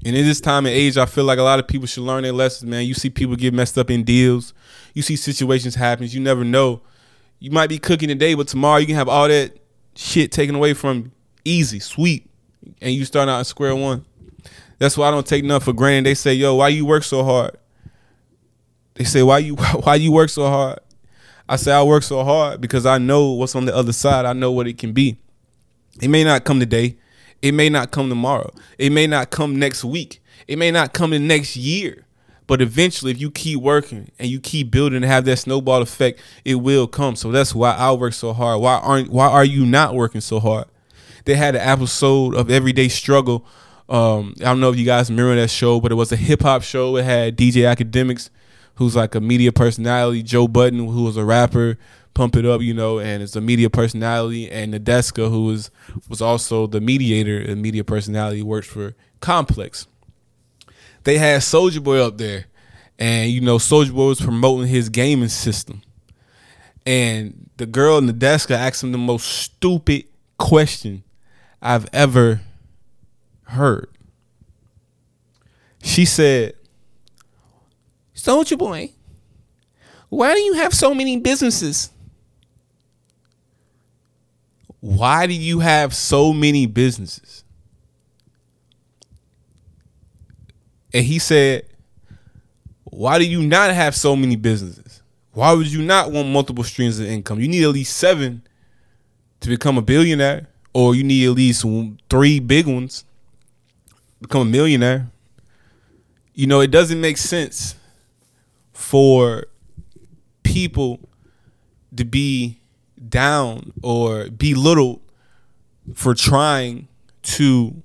And 0.04 0.16
in 0.16 0.25
this 0.26 0.40
time 0.40 0.66
and 0.66 0.75
age, 0.75 0.97
I 0.97 1.07
feel 1.07 1.25
like 1.25 1.38
a 1.38 1.42
lot 1.42 1.61
of 1.61 1.69
people 1.69 1.87
should 1.87 2.02
learn 2.02 2.25
their 2.25 2.33
lessons, 2.33 2.69
man. 2.69 2.85
You 2.85 2.95
see 2.95 3.11
people 3.11 3.37
get 3.37 3.54
messed 3.54 3.78
up 3.78 3.90
in 3.90 4.02
deals. 4.02 4.54
You 4.92 5.02
see 5.02 5.14
situations 5.14 5.76
happen. 5.76 6.09
You 6.09 6.21
never 6.21 6.42
know. 6.42 6.80
You 7.38 7.50
might 7.50 7.69
be 7.69 7.78
cooking 7.78 8.09
today, 8.09 8.35
but 8.35 8.49
tomorrow 8.49 8.78
you 8.78 8.87
can 8.87 8.97
have 8.97 9.09
all 9.09 9.28
that 9.28 9.57
shit 9.95 10.33
taken 10.33 10.54
away 10.57 10.75
from. 10.75 11.12
Easy, 11.45 11.78
sweet. 11.78 12.28
And 12.80 12.92
you 12.92 13.04
start 13.04 13.28
out 13.28 13.40
at 13.40 13.47
square 13.47 13.75
one. 13.76 14.04
That's 14.78 14.97
why 14.97 15.09
I 15.09 15.11
don't 15.11 15.26
take 15.26 15.45
nothing 15.45 15.64
for 15.64 15.73
granted. 15.73 16.07
They 16.07 16.14
say, 16.14 16.35
"Yo, 16.35 16.57
why 16.57 16.69
you 16.69 16.85
work 16.85 17.04
so 17.04 17.23
hard?" 17.23 17.57
They 18.95 19.04
say, 19.04 19.23
"Why 19.23 19.38
you 19.38 19.57
why 19.83 19.95
you 19.95 20.12
work 20.12 20.28
so 20.28 20.49
hard?" 20.49 20.80
I 21.49 21.57
say, 21.57 21.73
"I 21.73 21.83
work 21.83 22.02
so 22.02 22.25
hard 22.25 22.61
because 22.61 22.85
I 22.85 22.99
know 22.99 23.30
what's 23.33 23.54
on 23.54 23.64
the 23.64 23.75
other 23.75 23.92
side. 23.92 24.26
I 24.26 24.33
know 24.33 24.52
what 24.52 24.66
it 24.66 24.76
can 24.76 24.92
be. 24.92 25.19
It 26.00 26.09
may 26.09 26.25
not 26.25 26.45
come 26.45 26.61
today. 26.61 26.97
It 27.42 27.52
may 27.52 27.68
not 27.68 27.90
come 27.90 28.09
tomorrow. 28.09 28.52
It 28.78 28.90
may 28.90 29.06
not 29.06 29.30
come 29.30 29.59
next 29.59 29.85
week. 29.85 30.23
It 30.47 30.59
may 30.59 30.70
not 30.70 30.92
come 30.92 31.12
in 31.12 31.26
next 31.26 31.56
year. 31.56 32.04
But 32.47 32.61
eventually, 32.61 33.12
if 33.12 33.20
you 33.20 33.30
keep 33.30 33.61
working 33.61 34.11
and 34.18 34.28
you 34.28 34.40
keep 34.40 34.73
building 34.73 34.97
and 34.97 35.04
have 35.04 35.25
that 35.26 35.37
snowball 35.37 35.82
effect, 35.82 36.20
it 36.44 36.56
will 36.56 36.88
come. 36.88 37.14
So 37.14 37.30
that's 37.30 37.54
why 37.54 37.73
I 37.76 37.92
work 37.92 38.12
so 38.12 38.32
hard. 38.32 38.61
Why 38.61 38.75
aren't 38.75 39.11
why 39.11 39.28
are 39.28 39.44
you 39.44 39.64
not 39.64 39.94
working 39.94 40.20
so 40.20 40.40
hard? 40.40 40.66
They 41.26 41.37
had 41.37 41.54
an 41.54 41.61
episode 41.61 42.35
of 42.35 42.50
Everyday 42.50 42.88
Struggle. 42.88 43.47
Um, 43.88 44.35
I 44.40 44.44
don't 44.44 44.59
know 44.59 44.70
if 44.70 44.76
you 44.76 44.85
guys 44.85 45.11
remember 45.11 45.37
that 45.37 45.50
show, 45.50 45.80
but 45.80 45.92
it 45.92 45.94
was 45.94 46.11
a 46.11 46.16
hip 46.16 46.42
hop 46.42 46.62
show. 46.62 46.97
It 46.97 47.04
had 47.04 47.37
DJ 47.37 47.73
Akademiks, 47.73 48.30
who's 48.75 48.97
like 48.97 49.14
a 49.14 49.20
media 49.20 49.52
personality, 49.52 50.25
Joe 50.25 50.49
Budden, 50.49 50.88
who 50.88 51.04
was 51.04 51.16
a 51.16 51.25
rapper, 51.25 51.78
Pump 52.21 52.37
It 52.37 52.45
Up, 52.45 52.61
you 52.61 52.75
know, 52.75 52.99
and 52.99 53.23
it's 53.23 53.35
a 53.37 53.41
media 53.41 53.71
personality, 53.71 54.50
and 54.50 54.75
Nadeska, 54.75 55.31
who 55.31 55.47
was 55.47 55.71
was 56.09 56.21
also 56.21 56.67
the 56.67 56.81
mediator 56.81 57.39
and 57.39 57.62
media 57.62 57.85
personality, 57.85 58.43
works 58.43 58.67
for 58.67 58.95
Complex 59.21 59.87
they 61.05 61.19
had 61.19 61.41
Soulja 61.41 61.83
Boy 61.83 61.99
up 61.99 62.19
there, 62.19 62.47
and 62.99 63.31
you 63.31 63.41
know 63.41 63.57
Soulja 63.57 63.93
Boy 63.93 64.09
was 64.09 64.21
promoting 64.21 64.69
his 64.69 64.89
gaming 64.89 65.29
system, 65.29 65.83
and 66.85 67.50
the 67.57 67.67
girl 67.67 67.99
in 67.99 68.07
the 68.07 68.12
desk 68.12 68.50
asked 68.50 68.83
him 68.83 68.93
the 68.93 68.99
most 68.99 69.27
stupid 69.27 70.05
question 70.39 71.03
I've 71.62 71.89
ever 71.93 72.41
heard. 73.45 73.89
She 75.83 76.05
said, 76.05 76.55
"Soulja 78.15 78.59
Boy, 78.59 78.93
why 80.09 80.35
do 80.35 80.41
you 80.41 80.55
have 80.55 80.75
so 80.75 80.95
many 80.95 81.17
businesses?" 81.17 81.91
Why 84.80 85.26
do 85.26 85.34
you 85.34 85.60
have 85.60 85.94
so 85.94 86.32
many 86.32 86.66
businesses? 86.66 87.44
and 90.92 91.04
he 91.04 91.18
said, 91.18 91.64
"Why 92.84 93.18
do 93.18 93.25
you 93.25 93.42
not 93.42 93.72
have 93.72 93.94
so 93.94 94.16
many 94.16 94.37
businesses? 94.37 95.02
Why 95.32 95.52
would 95.52 95.68
you 95.68 95.82
not 95.82 96.10
want 96.10 96.28
multiple 96.28 96.64
streams 96.64 96.99
of 96.99 97.06
income? 97.06 97.40
You 97.40 97.49
need 97.49 97.62
at 97.62 97.70
least 97.70 97.96
seven 97.96 98.42
to 99.40 99.49
become 99.49 99.78
a 99.78 99.82
billionaire, 99.82 100.49
or 100.72 100.94
you 100.94 101.04
need 101.04 101.26
at 101.26 101.32
least 101.32 101.64
three 102.08 102.40
big 102.40 102.66
ones 102.66 103.04
to 103.88 104.28
become 104.28 104.42
a 104.42 104.50
millionaire. 104.50 105.10
You 106.34 106.46
know, 106.46 106.60
it 106.60 106.70
doesn't 106.70 107.00
make 107.00 107.16
sense 107.16 107.76
for 108.72 109.46
people 110.42 111.08
to 111.96 112.04
be 112.04 112.60
down 113.09 113.73
or 113.83 114.28
belittled 114.30 115.00
for 115.95 116.14
trying 116.14 116.88
to 117.23 117.83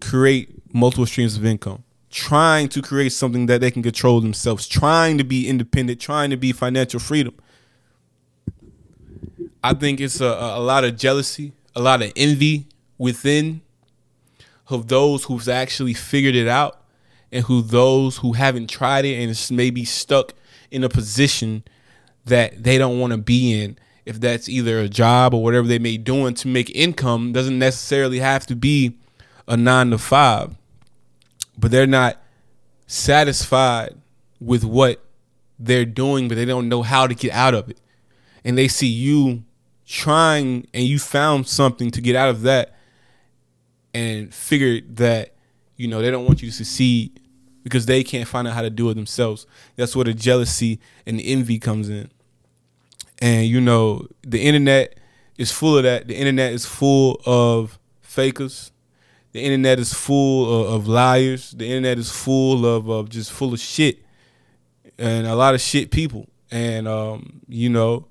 create 0.00 0.50
multiple 0.72 1.06
streams 1.06 1.36
of 1.36 1.44
income 1.44 1.82
trying 2.10 2.68
to 2.68 2.82
create 2.82 3.12
something 3.12 3.46
that 3.46 3.60
they 3.60 3.70
can 3.70 3.82
control 3.82 4.20
themselves, 4.20 4.66
trying 4.66 5.16
to 5.16 5.24
be 5.24 5.48
independent, 5.48 6.00
trying 6.00 6.30
to 6.30 6.36
be 6.36 6.52
financial 6.52 6.98
freedom. 6.98 7.34
I 9.62 9.74
think 9.74 10.00
it's 10.00 10.20
a, 10.20 10.26
a 10.26 10.60
lot 10.60 10.84
of 10.84 10.96
jealousy, 10.96 11.52
a 11.74 11.80
lot 11.80 12.02
of 12.02 12.12
envy 12.16 12.66
within 12.98 13.60
of 14.68 14.88
those 14.88 15.24
who've 15.24 15.48
actually 15.48 15.94
figured 15.94 16.34
it 16.34 16.48
out 16.48 16.82
and 17.30 17.44
who 17.44 17.62
those 17.62 18.18
who 18.18 18.32
haven't 18.32 18.68
tried 18.68 19.04
it 19.04 19.20
and 19.20 19.30
is 19.30 19.50
maybe 19.52 19.84
stuck 19.84 20.34
in 20.70 20.82
a 20.82 20.88
position 20.88 21.62
that 22.24 22.62
they 22.62 22.78
don't 22.78 22.98
want 22.98 23.12
to 23.12 23.18
be 23.18 23.60
in 23.60 23.78
if 24.10 24.20
that's 24.20 24.48
either 24.48 24.80
a 24.80 24.88
job 24.88 25.32
or 25.32 25.42
whatever 25.42 25.66
they 25.66 25.78
may 25.78 25.92
be 25.92 25.98
doing 25.98 26.34
to 26.34 26.48
make 26.48 26.70
income 26.74 27.32
doesn't 27.32 27.58
necessarily 27.58 28.18
have 28.18 28.46
to 28.46 28.54
be 28.54 28.96
a 29.48 29.56
nine 29.56 29.90
to 29.90 29.98
five 29.98 30.56
but 31.60 31.70
they're 31.70 31.86
not 31.86 32.16
satisfied 32.86 33.94
with 34.40 34.64
what 34.64 35.04
they're 35.58 35.84
doing, 35.84 36.26
but 36.26 36.36
they 36.36 36.46
don't 36.46 36.68
know 36.68 36.82
how 36.82 37.06
to 37.06 37.14
get 37.14 37.32
out 37.32 37.54
of 37.54 37.68
it. 37.68 37.78
And 38.44 38.56
they 38.56 38.66
see 38.66 38.86
you 38.86 39.44
trying 39.86 40.66
and 40.72 40.84
you 40.84 40.98
found 40.98 41.46
something 41.46 41.90
to 41.90 42.00
get 42.00 42.16
out 42.16 42.30
of 42.30 42.42
that 42.42 42.76
and 43.92 44.32
figured 44.32 44.96
that, 44.96 45.34
you 45.76 45.86
know, 45.86 46.00
they 46.00 46.10
don't 46.10 46.24
want 46.24 46.42
you 46.42 46.48
to 46.48 46.56
succeed 46.56 47.20
because 47.62 47.84
they 47.84 48.02
can't 48.02 48.26
find 48.26 48.48
out 48.48 48.54
how 48.54 48.62
to 48.62 48.70
do 48.70 48.88
it 48.88 48.94
themselves. 48.94 49.46
That's 49.76 49.94
where 49.94 50.06
the 50.06 50.14
jealousy 50.14 50.80
and 51.04 51.18
the 51.18 51.26
envy 51.30 51.58
comes 51.58 51.90
in. 51.90 52.10
And 53.20 53.46
you 53.46 53.60
know, 53.60 54.06
the 54.22 54.40
internet 54.40 54.98
is 55.36 55.52
full 55.52 55.76
of 55.76 55.84
that. 55.84 56.08
The 56.08 56.16
internet 56.16 56.52
is 56.52 56.64
full 56.64 57.20
of 57.26 57.78
fakers 58.00 58.72
the 59.32 59.40
internet 59.40 59.78
is 59.78 59.94
full 59.94 60.62
of, 60.62 60.72
of 60.74 60.88
liars. 60.88 61.52
The 61.52 61.66
internet 61.66 61.98
is 61.98 62.10
full 62.10 62.66
of, 62.66 62.88
of 62.88 63.08
just 63.08 63.30
full 63.30 63.52
of 63.52 63.60
shit 63.60 64.00
and 64.98 65.26
a 65.26 65.34
lot 65.34 65.54
of 65.54 65.60
shit 65.60 65.90
people. 65.90 66.28
And 66.50 66.88
um, 66.88 67.40
you 67.48 67.68
know, 67.68 68.08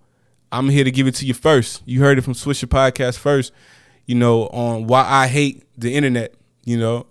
I'm 0.51 0.69
here 0.69 0.83
to 0.85 0.91
give 0.91 1.07
it 1.07 1.15
to 1.15 1.25
you 1.25 1.33
first. 1.33 1.83
You 1.85 1.99
heard 1.99 2.17
it 2.17 2.21
from 2.21 2.33
Swisher 2.33 2.65
Podcast 2.65 3.17
first. 3.17 3.51
You 4.05 4.15
know, 4.15 4.47
on 4.47 4.87
why 4.87 5.05
I 5.05 5.27
hate 5.27 5.65
the 5.77 5.93
internet. 5.93 6.33
You 6.63 6.79
know, 6.79 7.05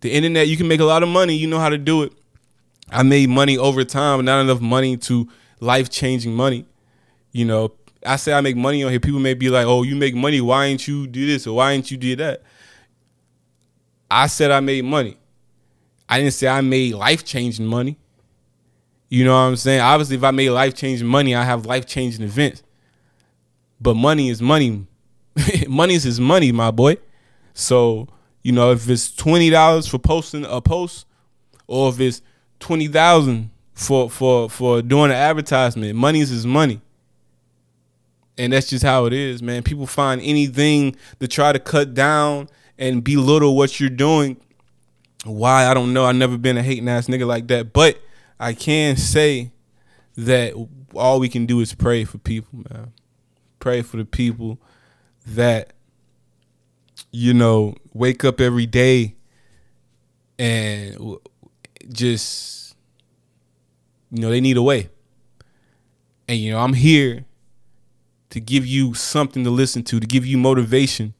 the 0.00 0.12
internet 0.12 0.48
you 0.48 0.56
can 0.56 0.68
make 0.68 0.80
a 0.80 0.84
lot 0.84 1.02
of 1.02 1.08
money. 1.08 1.34
You 1.34 1.46
know 1.46 1.60
how 1.60 1.68
to 1.68 1.78
do 1.78 2.02
it. 2.02 2.12
I 2.90 3.02
made 3.04 3.28
money 3.28 3.56
over 3.56 3.84
time, 3.84 4.24
not 4.24 4.40
enough 4.40 4.60
money 4.60 4.96
to 4.98 5.28
life 5.60 5.88
changing 5.88 6.34
money. 6.34 6.66
You 7.36 7.44
know, 7.44 7.72
I 8.06 8.16
say 8.16 8.32
I 8.32 8.40
make 8.40 8.56
money 8.56 8.82
on 8.82 8.90
here. 8.90 8.98
People 8.98 9.20
may 9.20 9.34
be 9.34 9.50
like, 9.50 9.66
"Oh, 9.66 9.82
you 9.82 9.94
make 9.94 10.14
money. 10.14 10.40
Why 10.40 10.64
ain't 10.64 10.88
you 10.88 11.06
do 11.06 11.26
this 11.26 11.46
or 11.46 11.56
why 11.56 11.72
ain't 11.72 11.90
you 11.90 11.98
do 11.98 12.16
that?" 12.16 12.42
I 14.10 14.26
said 14.26 14.50
I 14.50 14.60
made 14.60 14.86
money. 14.86 15.18
I 16.08 16.18
didn't 16.18 16.32
say 16.32 16.48
I 16.48 16.62
made 16.62 16.94
life 16.94 17.26
changing 17.26 17.66
money. 17.66 17.98
You 19.10 19.26
know 19.26 19.34
what 19.34 19.48
I'm 19.48 19.56
saying? 19.56 19.82
Obviously, 19.82 20.16
if 20.16 20.24
I 20.24 20.30
made 20.30 20.48
life 20.48 20.72
changing 20.72 21.06
money, 21.06 21.34
I 21.34 21.44
have 21.44 21.66
life 21.66 21.84
changing 21.84 22.24
events. 22.24 22.62
But 23.82 23.96
money 23.96 24.30
is 24.30 24.40
money. 24.40 24.86
money 25.68 25.94
is 25.94 26.04
his 26.04 26.18
money, 26.18 26.52
my 26.52 26.70
boy. 26.70 26.96
So, 27.52 28.08
you 28.40 28.52
know, 28.52 28.72
if 28.72 28.88
it's 28.88 29.14
twenty 29.14 29.50
dollars 29.50 29.86
for 29.86 29.98
posting 29.98 30.46
a 30.46 30.62
post, 30.62 31.04
or 31.66 31.90
if 31.90 32.00
it's 32.00 32.22
twenty 32.60 32.88
thousand 32.88 33.50
for 33.74 34.08
for 34.08 34.48
for 34.48 34.80
doing 34.80 35.10
an 35.10 35.18
advertisement, 35.18 35.96
money 35.96 36.20
is 36.20 36.30
his 36.30 36.46
money. 36.46 36.80
And 38.38 38.52
that's 38.52 38.68
just 38.68 38.84
how 38.84 39.06
it 39.06 39.12
is, 39.12 39.42
man. 39.42 39.62
People 39.62 39.86
find 39.86 40.20
anything 40.20 40.96
to 41.20 41.28
try 41.28 41.52
to 41.52 41.58
cut 41.58 41.94
down 41.94 42.48
and 42.78 43.02
belittle 43.02 43.56
what 43.56 43.80
you're 43.80 43.88
doing. 43.88 44.36
Why 45.24 45.66
I 45.66 45.74
don't 45.74 45.92
know. 45.92 46.04
I've 46.04 46.16
never 46.16 46.36
been 46.36 46.56
a 46.56 46.62
hating 46.62 46.88
ass 46.88 47.06
nigga 47.06 47.26
like 47.26 47.48
that, 47.48 47.72
but 47.72 47.98
I 48.38 48.52
can 48.52 48.96
say 48.96 49.52
that 50.16 50.54
all 50.94 51.18
we 51.18 51.28
can 51.28 51.46
do 51.46 51.60
is 51.60 51.74
pray 51.74 52.04
for 52.04 52.18
people, 52.18 52.64
man. 52.70 52.92
Pray 53.58 53.82
for 53.82 53.96
the 53.96 54.04
people 54.04 54.60
that 55.26 55.72
you 57.10 57.34
know 57.34 57.74
wake 57.92 58.24
up 58.24 58.40
every 58.40 58.66
day 58.66 59.16
and 60.38 61.18
just 61.88 62.76
you 64.10 64.20
know 64.20 64.30
they 64.30 64.40
need 64.40 64.56
a 64.56 64.62
way. 64.62 64.88
And 66.28 66.38
you 66.38 66.52
know 66.52 66.60
I'm 66.60 66.74
here 66.74 67.24
to 68.30 68.40
give 68.40 68.66
you 68.66 68.94
something 68.94 69.44
to 69.44 69.50
listen 69.50 69.82
to, 69.84 70.00
to 70.00 70.06
give 70.06 70.26
you 70.26 70.38
motivation 70.38 71.14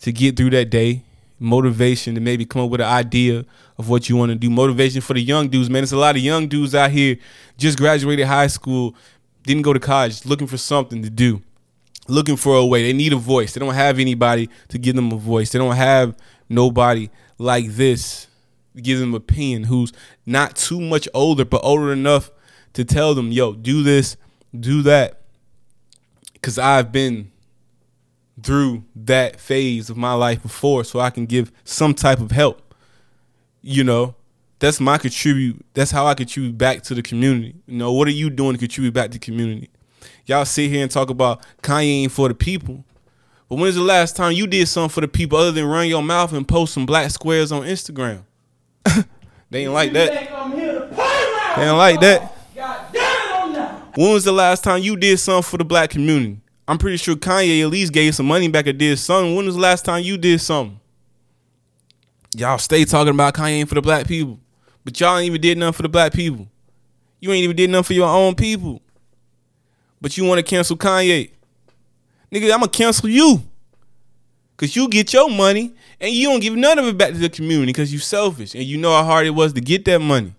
to 0.00 0.12
get 0.12 0.36
through 0.36 0.50
that 0.50 0.70
day, 0.70 1.02
motivation 1.38 2.14
to 2.14 2.20
maybe 2.20 2.44
come 2.44 2.62
up 2.62 2.70
with 2.70 2.80
an 2.80 2.86
idea 2.86 3.44
of 3.78 3.88
what 3.88 4.08
you 4.08 4.16
want 4.16 4.30
to 4.30 4.36
do, 4.36 4.50
motivation 4.50 5.00
for 5.00 5.14
the 5.14 5.20
young 5.20 5.48
dudes, 5.48 5.68
man. 5.68 5.82
There's 5.82 5.92
a 5.92 5.98
lot 5.98 6.16
of 6.16 6.22
young 6.22 6.48
dudes 6.48 6.74
out 6.74 6.90
here 6.90 7.16
just 7.56 7.78
graduated 7.78 8.26
high 8.26 8.46
school, 8.46 8.94
didn't 9.42 9.62
go 9.62 9.72
to 9.72 9.80
college, 9.80 10.24
looking 10.24 10.46
for 10.46 10.56
something 10.56 11.02
to 11.02 11.10
do, 11.10 11.42
looking 12.08 12.36
for 12.36 12.56
a 12.56 12.64
way. 12.64 12.82
They 12.82 12.92
need 12.92 13.12
a 13.12 13.16
voice. 13.16 13.52
They 13.52 13.60
don't 13.60 13.74
have 13.74 13.98
anybody 13.98 14.48
to 14.68 14.78
give 14.78 14.96
them 14.96 15.12
a 15.12 15.16
voice. 15.16 15.52
They 15.52 15.58
don't 15.58 15.76
have 15.76 16.16
nobody 16.48 17.10
like 17.38 17.66
this 17.68 18.28
to 18.74 18.82
give 18.82 18.98
them 18.98 19.14
opinion 19.14 19.64
who's 19.64 19.92
not 20.24 20.56
too 20.56 20.80
much 20.80 21.08
older, 21.14 21.44
but 21.44 21.60
older 21.64 21.92
enough 21.92 22.30
to 22.74 22.84
tell 22.84 23.14
them, 23.14 23.32
yo, 23.32 23.54
do 23.54 23.82
this, 23.82 24.16
do 24.58 24.82
that. 24.82 25.22
Cause 26.46 26.60
I've 26.60 26.92
been 26.92 27.32
through 28.40 28.84
that 28.94 29.40
phase 29.40 29.90
of 29.90 29.96
my 29.96 30.12
life 30.12 30.42
before 30.42 30.84
so 30.84 31.00
I 31.00 31.10
can 31.10 31.26
give 31.26 31.50
some 31.64 31.92
type 31.92 32.20
of 32.20 32.30
help. 32.30 32.72
You 33.62 33.82
know, 33.82 34.14
that's 34.60 34.78
my 34.78 34.96
contribute. 34.96 35.66
That's 35.74 35.90
how 35.90 36.06
I 36.06 36.14
contribute 36.14 36.56
back 36.56 36.82
to 36.84 36.94
the 36.94 37.02
community. 37.02 37.56
You 37.66 37.78
know, 37.78 37.92
what 37.92 38.06
are 38.06 38.12
you 38.12 38.30
doing 38.30 38.52
to 38.52 38.60
contribute 38.60 38.94
back 38.94 39.06
to 39.06 39.18
the 39.18 39.24
community? 39.24 39.70
Y'all 40.26 40.44
sit 40.44 40.70
here 40.70 40.84
and 40.84 40.90
talk 40.90 41.10
about 41.10 41.42
Kanye 41.64 42.04
ain't 42.04 42.12
for 42.12 42.28
the 42.28 42.34
people. 42.36 42.84
But 43.48 43.56
when's 43.56 43.74
the 43.74 43.80
last 43.80 44.14
time 44.14 44.30
you 44.30 44.46
did 44.46 44.68
something 44.68 44.94
for 44.94 45.00
the 45.00 45.08
people 45.08 45.38
other 45.38 45.50
than 45.50 45.64
run 45.64 45.88
your 45.88 46.00
mouth 46.00 46.32
and 46.32 46.46
post 46.46 46.74
some 46.74 46.86
black 46.86 47.10
squares 47.10 47.50
on 47.50 47.62
Instagram? 47.62 48.22
they 49.50 49.64
ain't 49.64 49.72
like 49.72 49.92
that. 49.94 50.12
They 51.56 51.64
ain't 51.64 51.76
like 51.76 51.98
that. 52.02 52.36
When 53.96 54.12
was 54.12 54.24
the 54.24 54.32
last 54.32 54.62
time 54.62 54.82
you 54.82 54.94
did 54.94 55.18
something 55.18 55.42
for 55.42 55.56
the 55.56 55.64
black 55.64 55.88
community? 55.88 56.38
I'm 56.68 56.76
pretty 56.76 56.98
sure 56.98 57.16
Kanye 57.16 57.62
at 57.62 57.68
least 57.68 57.94
gave 57.94 58.14
some 58.14 58.26
money 58.26 58.46
back 58.46 58.66
or 58.66 58.74
did 58.74 58.98
something. 58.98 59.34
When 59.34 59.46
was 59.46 59.54
the 59.54 59.60
last 59.60 59.86
time 59.86 60.02
you 60.02 60.18
did 60.18 60.38
something? 60.42 60.78
Y'all 62.36 62.58
stay 62.58 62.84
talking 62.84 63.14
about 63.14 63.32
Kanye 63.32 63.66
for 63.66 63.74
the 63.74 63.80
black 63.80 64.06
people, 64.06 64.38
but 64.84 65.00
y'all 65.00 65.16
ain't 65.16 65.26
even 65.26 65.40
did 65.40 65.56
nothing 65.56 65.72
for 65.72 65.82
the 65.82 65.88
black 65.88 66.12
people. 66.12 66.46
You 67.20 67.32
ain't 67.32 67.44
even 67.44 67.56
did 67.56 67.70
nothing 67.70 67.84
for 67.84 67.92
your 67.94 68.08
own 68.08 68.34
people. 68.34 68.82
But 70.02 70.18
you 70.18 70.24
want 70.24 70.40
to 70.40 70.42
cancel 70.42 70.76
Kanye. 70.76 71.30
Nigga, 72.30 72.52
I'ma 72.52 72.66
cancel 72.66 73.08
you. 73.08 73.42
Cause 74.58 74.76
you 74.76 74.88
get 74.88 75.12
your 75.12 75.30
money 75.30 75.74
and 76.00 76.12
you 76.12 76.28
don't 76.28 76.40
give 76.40 76.54
none 76.54 76.78
of 76.78 76.86
it 76.86 76.96
back 76.96 77.12
to 77.12 77.18
the 77.18 77.28
community 77.28 77.72
because 77.72 77.92
you 77.92 77.98
selfish 77.98 78.54
and 78.54 78.64
you 78.64 78.78
know 78.78 78.90
how 78.90 79.04
hard 79.04 79.26
it 79.26 79.30
was 79.30 79.52
to 79.54 79.60
get 79.60 79.84
that 79.86 80.00
money. 80.00 80.34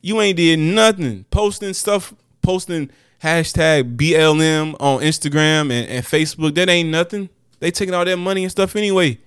You 0.00 0.20
ain't 0.20 0.36
did 0.36 0.58
nothing. 0.58 1.24
Posting 1.30 1.74
stuff, 1.74 2.14
posting 2.42 2.90
hashtag 3.22 3.96
BLM 3.96 4.76
on 4.80 5.00
Instagram 5.02 5.70
and, 5.70 5.88
and 5.88 6.04
Facebook, 6.04 6.54
that 6.54 6.68
ain't 6.68 6.88
nothing. 6.88 7.28
They 7.58 7.70
taking 7.70 7.94
all 7.94 8.04
that 8.04 8.16
money 8.16 8.42
and 8.42 8.50
stuff 8.50 8.76
anyway. 8.76 9.18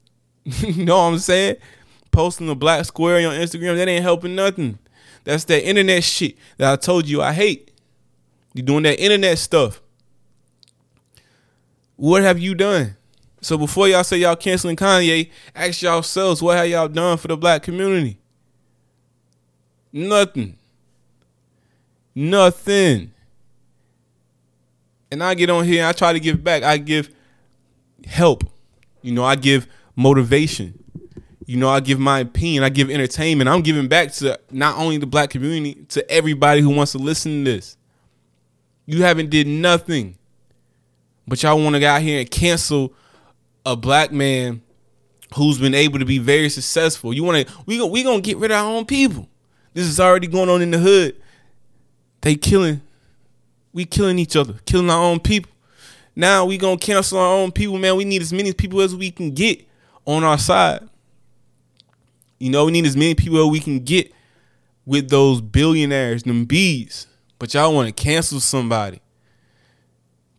you 0.44 0.84
know 0.84 0.98
what 0.98 1.04
I'm 1.04 1.18
saying? 1.18 1.56
Posting 2.10 2.48
a 2.48 2.54
black 2.54 2.84
square 2.84 3.28
on 3.28 3.34
Instagram, 3.34 3.76
that 3.76 3.88
ain't 3.88 4.02
helping 4.02 4.34
nothing. 4.34 4.78
That's 5.24 5.44
that 5.44 5.66
internet 5.66 6.02
shit 6.02 6.36
that 6.56 6.72
I 6.72 6.76
told 6.76 7.06
you 7.06 7.22
I 7.22 7.32
hate. 7.32 7.70
You 8.54 8.62
doing 8.62 8.82
that 8.84 8.98
internet 8.98 9.38
stuff. 9.38 9.80
What 11.96 12.22
have 12.22 12.38
you 12.38 12.54
done? 12.54 12.96
So 13.40 13.56
before 13.56 13.86
y'all 13.88 14.04
say 14.04 14.18
y'all 14.18 14.36
canceling 14.36 14.76
Kanye, 14.76 15.30
ask 15.54 15.82
yourselves 15.82 16.42
what 16.42 16.56
have 16.56 16.68
y'all 16.68 16.88
done 16.88 17.18
for 17.18 17.28
the 17.28 17.36
black 17.36 17.62
community? 17.62 18.18
Nothing. 19.92 20.56
Nothing. 22.14 23.12
And 25.10 25.22
I 25.22 25.34
get 25.34 25.50
on 25.50 25.64
here 25.64 25.86
I 25.86 25.92
try 25.92 26.12
to 26.12 26.20
give 26.20 26.44
back. 26.44 26.62
I 26.62 26.76
give 26.76 27.10
help. 28.04 28.44
You 29.02 29.12
know, 29.12 29.24
I 29.24 29.36
give 29.36 29.66
motivation. 29.96 30.84
You 31.46 31.56
know, 31.56 31.70
I 31.70 31.80
give 31.80 31.98
my 31.98 32.20
opinion. 32.20 32.62
I 32.62 32.68
give 32.68 32.90
entertainment. 32.90 33.48
I'm 33.48 33.62
giving 33.62 33.88
back 33.88 34.12
to 34.14 34.38
not 34.50 34.76
only 34.76 34.98
the 34.98 35.06
black 35.06 35.30
community, 35.30 35.86
to 35.90 36.10
everybody 36.10 36.60
who 36.60 36.70
wants 36.70 36.92
to 36.92 36.98
listen 36.98 37.44
to 37.44 37.50
this. 37.50 37.76
You 38.84 39.02
haven't 39.02 39.30
did 39.30 39.46
nothing. 39.46 40.18
But 41.26 41.42
y'all 41.42 41.62
want 41.62 41.74
to 41.74 41.80
get 41.80 41.88
out 41.88 42.02
here 42.02 42.20
and 42.20 42.30
cancel 42.30 42.92
a 43.64 43.76
black 43.76 44.12
man 44.12 44.62
who's 45.34 45.58
been 45.58 45.74
able 45.74 45.98
to 45.98 46.04
be 46.04 46.18
very 46.18 46.48
successful. 46.48 47.12
You 47.12 47.22
want 47.24 47.46
to 47.46 47.54
we 47.66 47.82
we 47.82 48.02
going 48.02 48.22
to 48.22 48.26
get 48.26 48.38
rid 48.38 48.50
of 48.50 48.56
our 48.56 48.64
own 48.64 48.86
people. 48.86 49.28
This 49.78 49.86
is 49.86 50.00
already 50.00 50.26
going 50.26 50.48
on 50.48 50.60
in 50.60 50.72
the 50.72 50.78
hood. 50.78 51.14
They 52.22 52.34
killing 52.34 52.80
we 53.72 53.84
killing 53.84 54.18
each 54.18 54.34
other, 54.34 54.54
killing 54.66 54.90
our 54.90 55.00
own 55.00 55.20
people. 55.20 55.52
Now 56.16 56.44
we 56.46 56.58
to 56.58 56.76
cancel 56.78 57.16
our 57.16 57.36
own 57.36 57.52
people, 57.52 57.78
man. 57.78 57.94
We 57.94 58.04
need 58.04 58.20
as 58.20 58.32
many 58.32 58.52
people 58.52 58.80
as 58.80 58.96
we 58.96 59.12
can 59.12 59.30
get 59.30 59.64
on 60.04 60.24
our 60.24 60.36
side. 60.36 60.88
You 62.40 62.50
know, 62.50 62.64
we 62.64 62.72
need 62.72 62.86
as 62.86 62.96
many 62.96 63.14
people 63.14 63.38
as 63.38 63.52
we 63.52 63.60
can 63.60 63.78
get 63.78 64.12
with 64.84 65.10
those 65.10 65.40
billionaires, 65.40 66.24
them 66.24 66.44
bees. 66.44 67.06
But 67.38 67.54
y'all 67.54 67.72
want 67.72 67.86
to 67.86 67.92
cancel 67.92 68.40
somebody. 68.40 69.00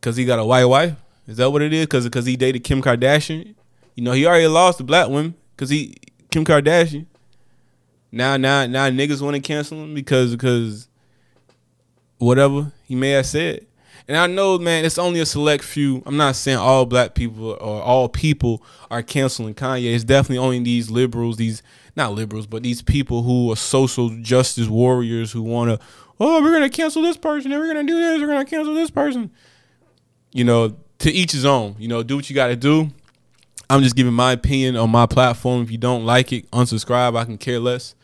Cause 0.02 0.18
he 0.18 0.26
got 0.26 0.40
a 0.40 0.44
white 0.44 0.66
wife? 0.66 0.96
Is 1.28 1.38
that 1.38 1.50
what 1.50 1.62
it 1.62 1.72
is? 1.72 1.88
Cause 1.88 2.10
cause 2.10 2.26
he 2.26 2.36
dated 2.36 2.66
Kim 2.66 2.82
Kardashian? 2.82 3.56
You 3.96 4.04
know, 4.04 4.12
he 4.12 4.26
already 4.26 4.48
lost 4.48 4.80
the 4.80 4.84
black 4.84 5.08
women 5.08 5.34
because 5.56 5.70
he 5.70 5.96
Kim 6.30 6.44
Kardashian. 6.44 7.06
Now 8.12 8.38
now 8.38 8.66
now 8.66 8.90
niggas 8.90 9.22
want 9.22 9.36
to 9.36 9.42
cancel 9.42 9.84
him 9.84 9.94
because 9.94 10.32
because 10.32 10.88
whatever 12.18 12.72
he 12.86 12.96
may 12.96 13.12
have 13.12 13.26
said. 13.26 13.66
And 14.08 14.18
I 14.18 14.26
know, 14.26 14.58
man, 14.58 14.86
it's 14.86 14.98
only 14.98 15.20
a 15.20 15.26
select 15.26 15.64
few. 15.64 16.02
I'm 16.06 16.18
not 16.18 16.36
saying 16.36 16.58
all 16.58 16.88
black 16.88 17.14
people 17.14 17.52
or 17.52 17.82
all 17.84 18.10
people 18.10 18.64
are 18.90 19.04
canceling 19.04 19.54
Kanye. 19.54 19.94
It's 19.94 20.04
definitely 20.04 20.40
only 20.40 20.60
these 20.60 20.90
liberals, 20.90 21.38
these 21.38 21.62
not 21.96 22.14
liberals, 22.14 22.48
but 22.48 22.64
these 22.64 22.82
people 22.82 23.22
who 23.22 23.52
are 23.52 23.56
social 23.56 24.10
justice 24.22 24.68
warriors 24.68 25.32
who 25.32 25.44
want 25.44 25.70
to, 25.70 25.86
oh, 26.20 26.42
we're 26.42 26.54
gonna 26.54 26.70
cancel 26.70 27.04
this 27.04 27.18
person 27.18 27.52
and 27.52 27.62
we're 27.62 27.68
gonna 27.68 27.84
do 27.84 28.00
this, 28.00 28.20
we're 28.20 28.28
gonna 28.28 28.46
cancel 28.46 28.74
this 28.74 28.90
person 28.90 29.30
you 30.32 30.44
know, 30.44 30.76
to 31.00 31.12
each 31.12 31.32
his 31.32 31.46
own. 31.46 31.76
You 31.80 31.88
know, 31.88 32.04
do 32.04 32.16
what 32.16 32.30
you 32.30 32.36
got 32.36 32.48
to 32.48 32.56
do. 32.56 32.90
I'm 33.70 33.84
just 33.84 33.96
giving 33.96 34.14
my 34.14 34.32
opinion 34.32 34.76
on 34.76 34.90
my 34.90 35.06
platform. 35.06 35.62
If 35.62 35.72
you 35.72 35.78
don't 35.78 36.06
like 36.06 36.34
it, 36.34 36.50
unsubscribe. 36.52 37.18
I 37.18 37.26
can 37.26 37.38
care 37.38 37.60
less. 37.60 37.96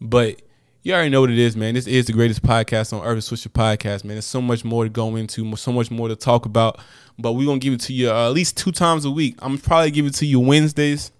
But 0.00 0.42
you 0.82 0.94
already 0.94 1.10
know 1.10 1.20
what 1.20 1.30
it 1.30 1.38
is, 1.38 1.56
man. 1.56 1.74
This 1.74 1.86
is 1.86 2.06
the 2.06 2.12
greatest 2.12 2.42
podcast 2.42 2.98
on 2.98 3.04
earth, 3.04 3.18
Swisher 3.18 3.48
Podcast, 3.48 4.02
man. 4.04 4.14
There's 4.14 4.24
so 4.24 4.40
much 4.40 4.64
more 4.64 4.84
to 4.84 4.90
go 4.90 5.14
into, 5.16 5.54
so 5.56 5.72
much 5.72 5.90
more 5.90 6.08
to 6.08 6.16
talk 6.16 6.46
about. 6.46 6.80
But 7.18 7.32
we're 7.32 7.46
gonna 7.46 7.58
give 7.58 7.74
it 7.74 7.80
to 7.82 7.92
you 7.92 8.10
uh, 8.10 8.28
at 8.28 8.32
least 8.32 8.56
two 8.56 8.72
times 8.72 9.04
a 9.04 9.10
week. 9.10 9.36
I'm 9.40 9.58
probably 9.58 9.90
give 9.90 10.06
it 10.06 10.14
to 10.14 10.26
you 10.26 10.40
Wednesdays 10.40 11.12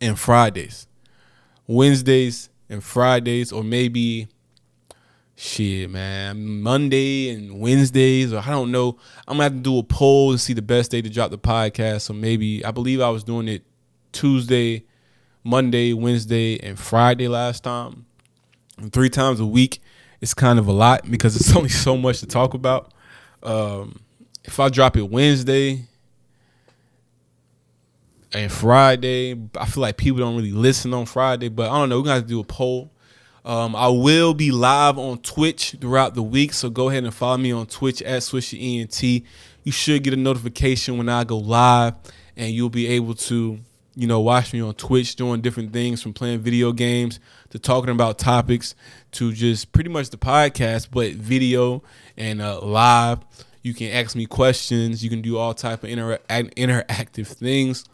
and 0.00 0.18
Fridays. 0.18 0.86
Wednesdays 1.66 2.48
and 2.70 2.82
Fridays, 2.82 3.52
or 3.52 3.62
maybe 3.62 4.28
shit, 5.36 5.90
man, 5.90 6.62
Monday 6.62 7.28
and 7.28 7.60
Wednesdays, 7.60 8.32
or 8.32 8.38
I 8.38 8.48
don't 8.48 8.72
know. 8.72 8.96
I'm 9.26 9.34
gonna 9.34 9.42
have 9.44 9.52
to 9.52 9.58
do 9.58 9.78
a 9.78 9.82
poll 9.82 10.32
to 10.32 10.38
see 10.38 10.54
the 10.54 10.62
best 10.62 10.90
day 10.90 11.02
to 11.02 11.10
drop 11.10 11.30
the 11.30 11.38
podcast. 11.38 12.02
So 12.02 12.14
maybe 12.14 12.64
I 12.64 12.70
believe 12.70 13.02
I 13.02 13.10
was 13.10 13.22
doing 13.22 13.48
it 13.48 13.64
Tuesday, 14.12 14.84
Monday, 15.44 15.92
Wednesday, 15.92 16.58
and 16.60 16.78
Friday 16.78 17.28
last 17.28 17.64
time. 17.64 18.06
And 18.78 18.92
three 18.92 19.10
times 19.10 19.40
a 19.40 19.46
week. 19.46 19.80
It's 20.20 20.34
kind 20.34 20.58
of 20.58 20.66
a 20.66 20.72
lot 20.72 21.10
because 21.10 21.36
it's 21.36 21.54
only 21.56 21.68
so 21.68 21.96
much 21.96 22.20
to 22.20 22.26
talk 22.26 22.54
about. 22.54 22.92
Um, 23.42 24.00
if 24.44 24.58
I 24.58 24.68
drop 24.68 24.96
it 24.96 25.08
Wednesday 25.10 25.86
and 28.32 28.50
Friday, 28.50 29.36
I 29.56 29.66
feel 29.66 29.82
like 29.82 29.96
people 29.96 30.20
don't 30.20 30.36
really 30.36 30.52
listen 30.52 30.92
on 30.92 31.06
Friday, 31.06 31.48
but 31.48 31.70
I 31.70 31.78
don't 31.78 31.88
know. 31.88 32.00
We're 32.00 32.10
have 32.10 32.22
to 32.22 32.28
do 32.28 32.40
a 32.40 32.44
poll 32.44 32.90
um, 33.48 33.74
I 33.74 33.88
will 33.88 34.34
be 34.34 34.50
live 34.50 34.98
on 34.98 35.18
Twitch 35.18 35.74
throughout 35.80 36.14
the 36.14 36.22
week, 36.22 36.52
so 36.52 36.68
go 36.68 36.90
ahead 36.90 37.04
and 37.04 37.14
follow 37.14 37.38
me 37.38 37.50
on 37.50 37.64
Twitch 37.64 38.02
at 38.02 38.20
SwisherENT. 38.20 39.24
You 39.64 39.72
should 39.72 40.02
get 40.02 40.12
a 40.12 40.18
notification 40.18 40.98
when 40.98 41.08
I 41.08 41.24
go 41.24 41.38
live, 41.38 41.94
and 42.36 42.52
you'll 42.52 42.68
be 42.68 42.86
able 42.88 43.14
to, 43.14 43.58
you 43.98 44.06
know, 44.06 44.20
watch 44.20 44.52
me 44.52 44.60
on 44.60 44.74
Twitch 44.74 45.16
doing 45.16 45.40
different 45.40 45.72
things 45.72 46.00
from 46.00 46.12
playing 46.12 46.38
video 46.38 46.70
games 46.70 47.18
to 47.50 47.58
talking 47.58 47.90
about 47.90 48.16
topics 48.16 48.76
to 49.10 49.32
just 49.32 49.72
pretty 49.72 49.90
much 49.90 50.10
the 50.10 50.16
podcast, 50.16 50.86
but 50.92 51.14
video 51.14 51.82
and 52.16 52.40
uh, 52.40 52.60
live. 52.60 53.18
You 53.62 53.74
can 53.74 53.90
ask 53.90 54.14
me 54.14 54.26
questions. 54.26 55.02
You 55.02 55.10
can 55.10 55.20
do 55.20 55.36
all 55.36 55.52
type 55.52 55.82
of 55.82 55.90
inter- 55.90 56.20
interactive 56.28 57.26
things. 57.26 57.84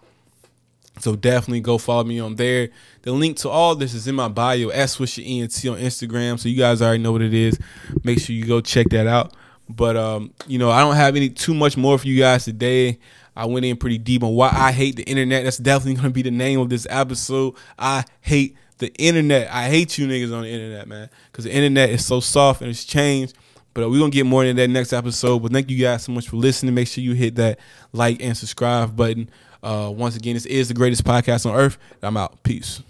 So 1.01 1.17
definitely 1.17 1.63
go 1.63 1.79
follow 1.79 2.05
me 2.05 2.21
on 2.21 2.37
there. 2.37 2.69
The 3.01 3.13
link 3.13 3.39
to 3.39 3.49
all 3.49 3.75
this 3.75 3.95
is 3.95 4.07
in 4.07 4.15
my 4.15 4.29
bio 4.29 4.69
at 4.69 4.91
Swisher 4.91 5.25
ENT 5.27 5.67
on 5.67 5.79
Instagram. 5.83 6.39
So 6.39 6.51
you 6.51 6.59
guys 6.59 6.83
already 6.83 7.03
know 7.03 7.13
what 7.13 7.23
it 7.23 7.33
is. 7.33 7.59
Make 8.05 8.21
sure 8.21 8.37
you 8.37 8.45
go 8.45 8.61
check 8.61 8.91
that 8.91 9.07
out. 9.07 9.33
But 9.69 9.97
um, 9.97 10.33
you 10.47 10.59
know, 10.59 10.71
I 10.71 10.81
don't 10.81 10.97
have 10.97 11.17
any 11.17 11.29
too 11.31 11.55
much 11.55 11.77
more 11.77 11.99
for 11.99 12.07
you 12.07 12.19
guys 12.19 12.45
today. 12.45 12.99
I 13.37 13.47
went 13.47 13.65
in 13.67 13.77
pretty 13.77 13.99
deep 13.99 14.23
on 14.23 14.35
why 14.35 14.51
I 14.53 14.71
hate 14.73 14.97
the 14.97 15.03
internet. 15.05 15.45
That's 15.45 15.59
definitely 15.59 15.95
gonna 15.95 16.11
be 16.11 16.23
the 16.23 16.31
name 16.31 16.61
of 16.61 16.69
this 16.69 16.87
episode. 16.91 17.55
I 17.79 18.05
hate 18.21 18.57
the 18.79 18.93
internet. 18.95 19.51
I 19.51 19.69
hate 19.69 19.99
you 19.99 20.07
niggas 20.07 20.35
on 20.35 20.43
the 20.43 20.49
internet, 20.49 20.87
man. 20.87 21.11
Cause 21.33 21.45
the 21.45 21.53
internet 21.53 21.91
is 21.91 22.05
so 22.05 22.21
soft 22.21 22.61
and 22.61 22.71
it's 22.71 22.85
changed. 22.85 23.35
But 23.73 23.91
we're 23.91 23.99
gonna 23.99 24.11
get 24.11 24.27
more 24.27 24.45
into 24.45 24.61
that 24.63 24.69
next 24.69 24.93
episode. 24.93 25.41
But 25.43 25.53
thank 25.53 25.69
you 25.71 25.79
guys 25.83 26.05
so 26.05 26.13
much 26.13 26.29
for 26.29 26.37
listening. 26.37 26.75
Make 26.75 26.89
sure 26.89 27.03
you 27.03 27.15
hit 27.15 27.35
that 27.37 27.59
like 27.93 28.23
and 28.23 28.37
subscribe 28.37 28.95
button. 28.95 29.31
Uh, 29.63 29.91
once 29.95 30.15
again, 30.15 30.35
this 30.35 30.47
is 30.47 30.69
the 30.69 30.75
greatest 30.75 31.05
podcast 31.05 31.51
on 31.51 31.57
earth. 31.57 31.79
I'm 32.03 32.17
out. 32.17 32.43
Peace. 32.43 32.83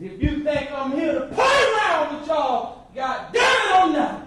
If 0.00 0.22
you 0.22 0.44
think 0.44 0.70
I'm 0.70 0.92
here 0.92 1.12
to 1.12 1.26
play 1.26 1.74
around 1.74 2.20
with 2.20 2.28
y'all, 2.28 2.86
goddamn. 2.94 4.19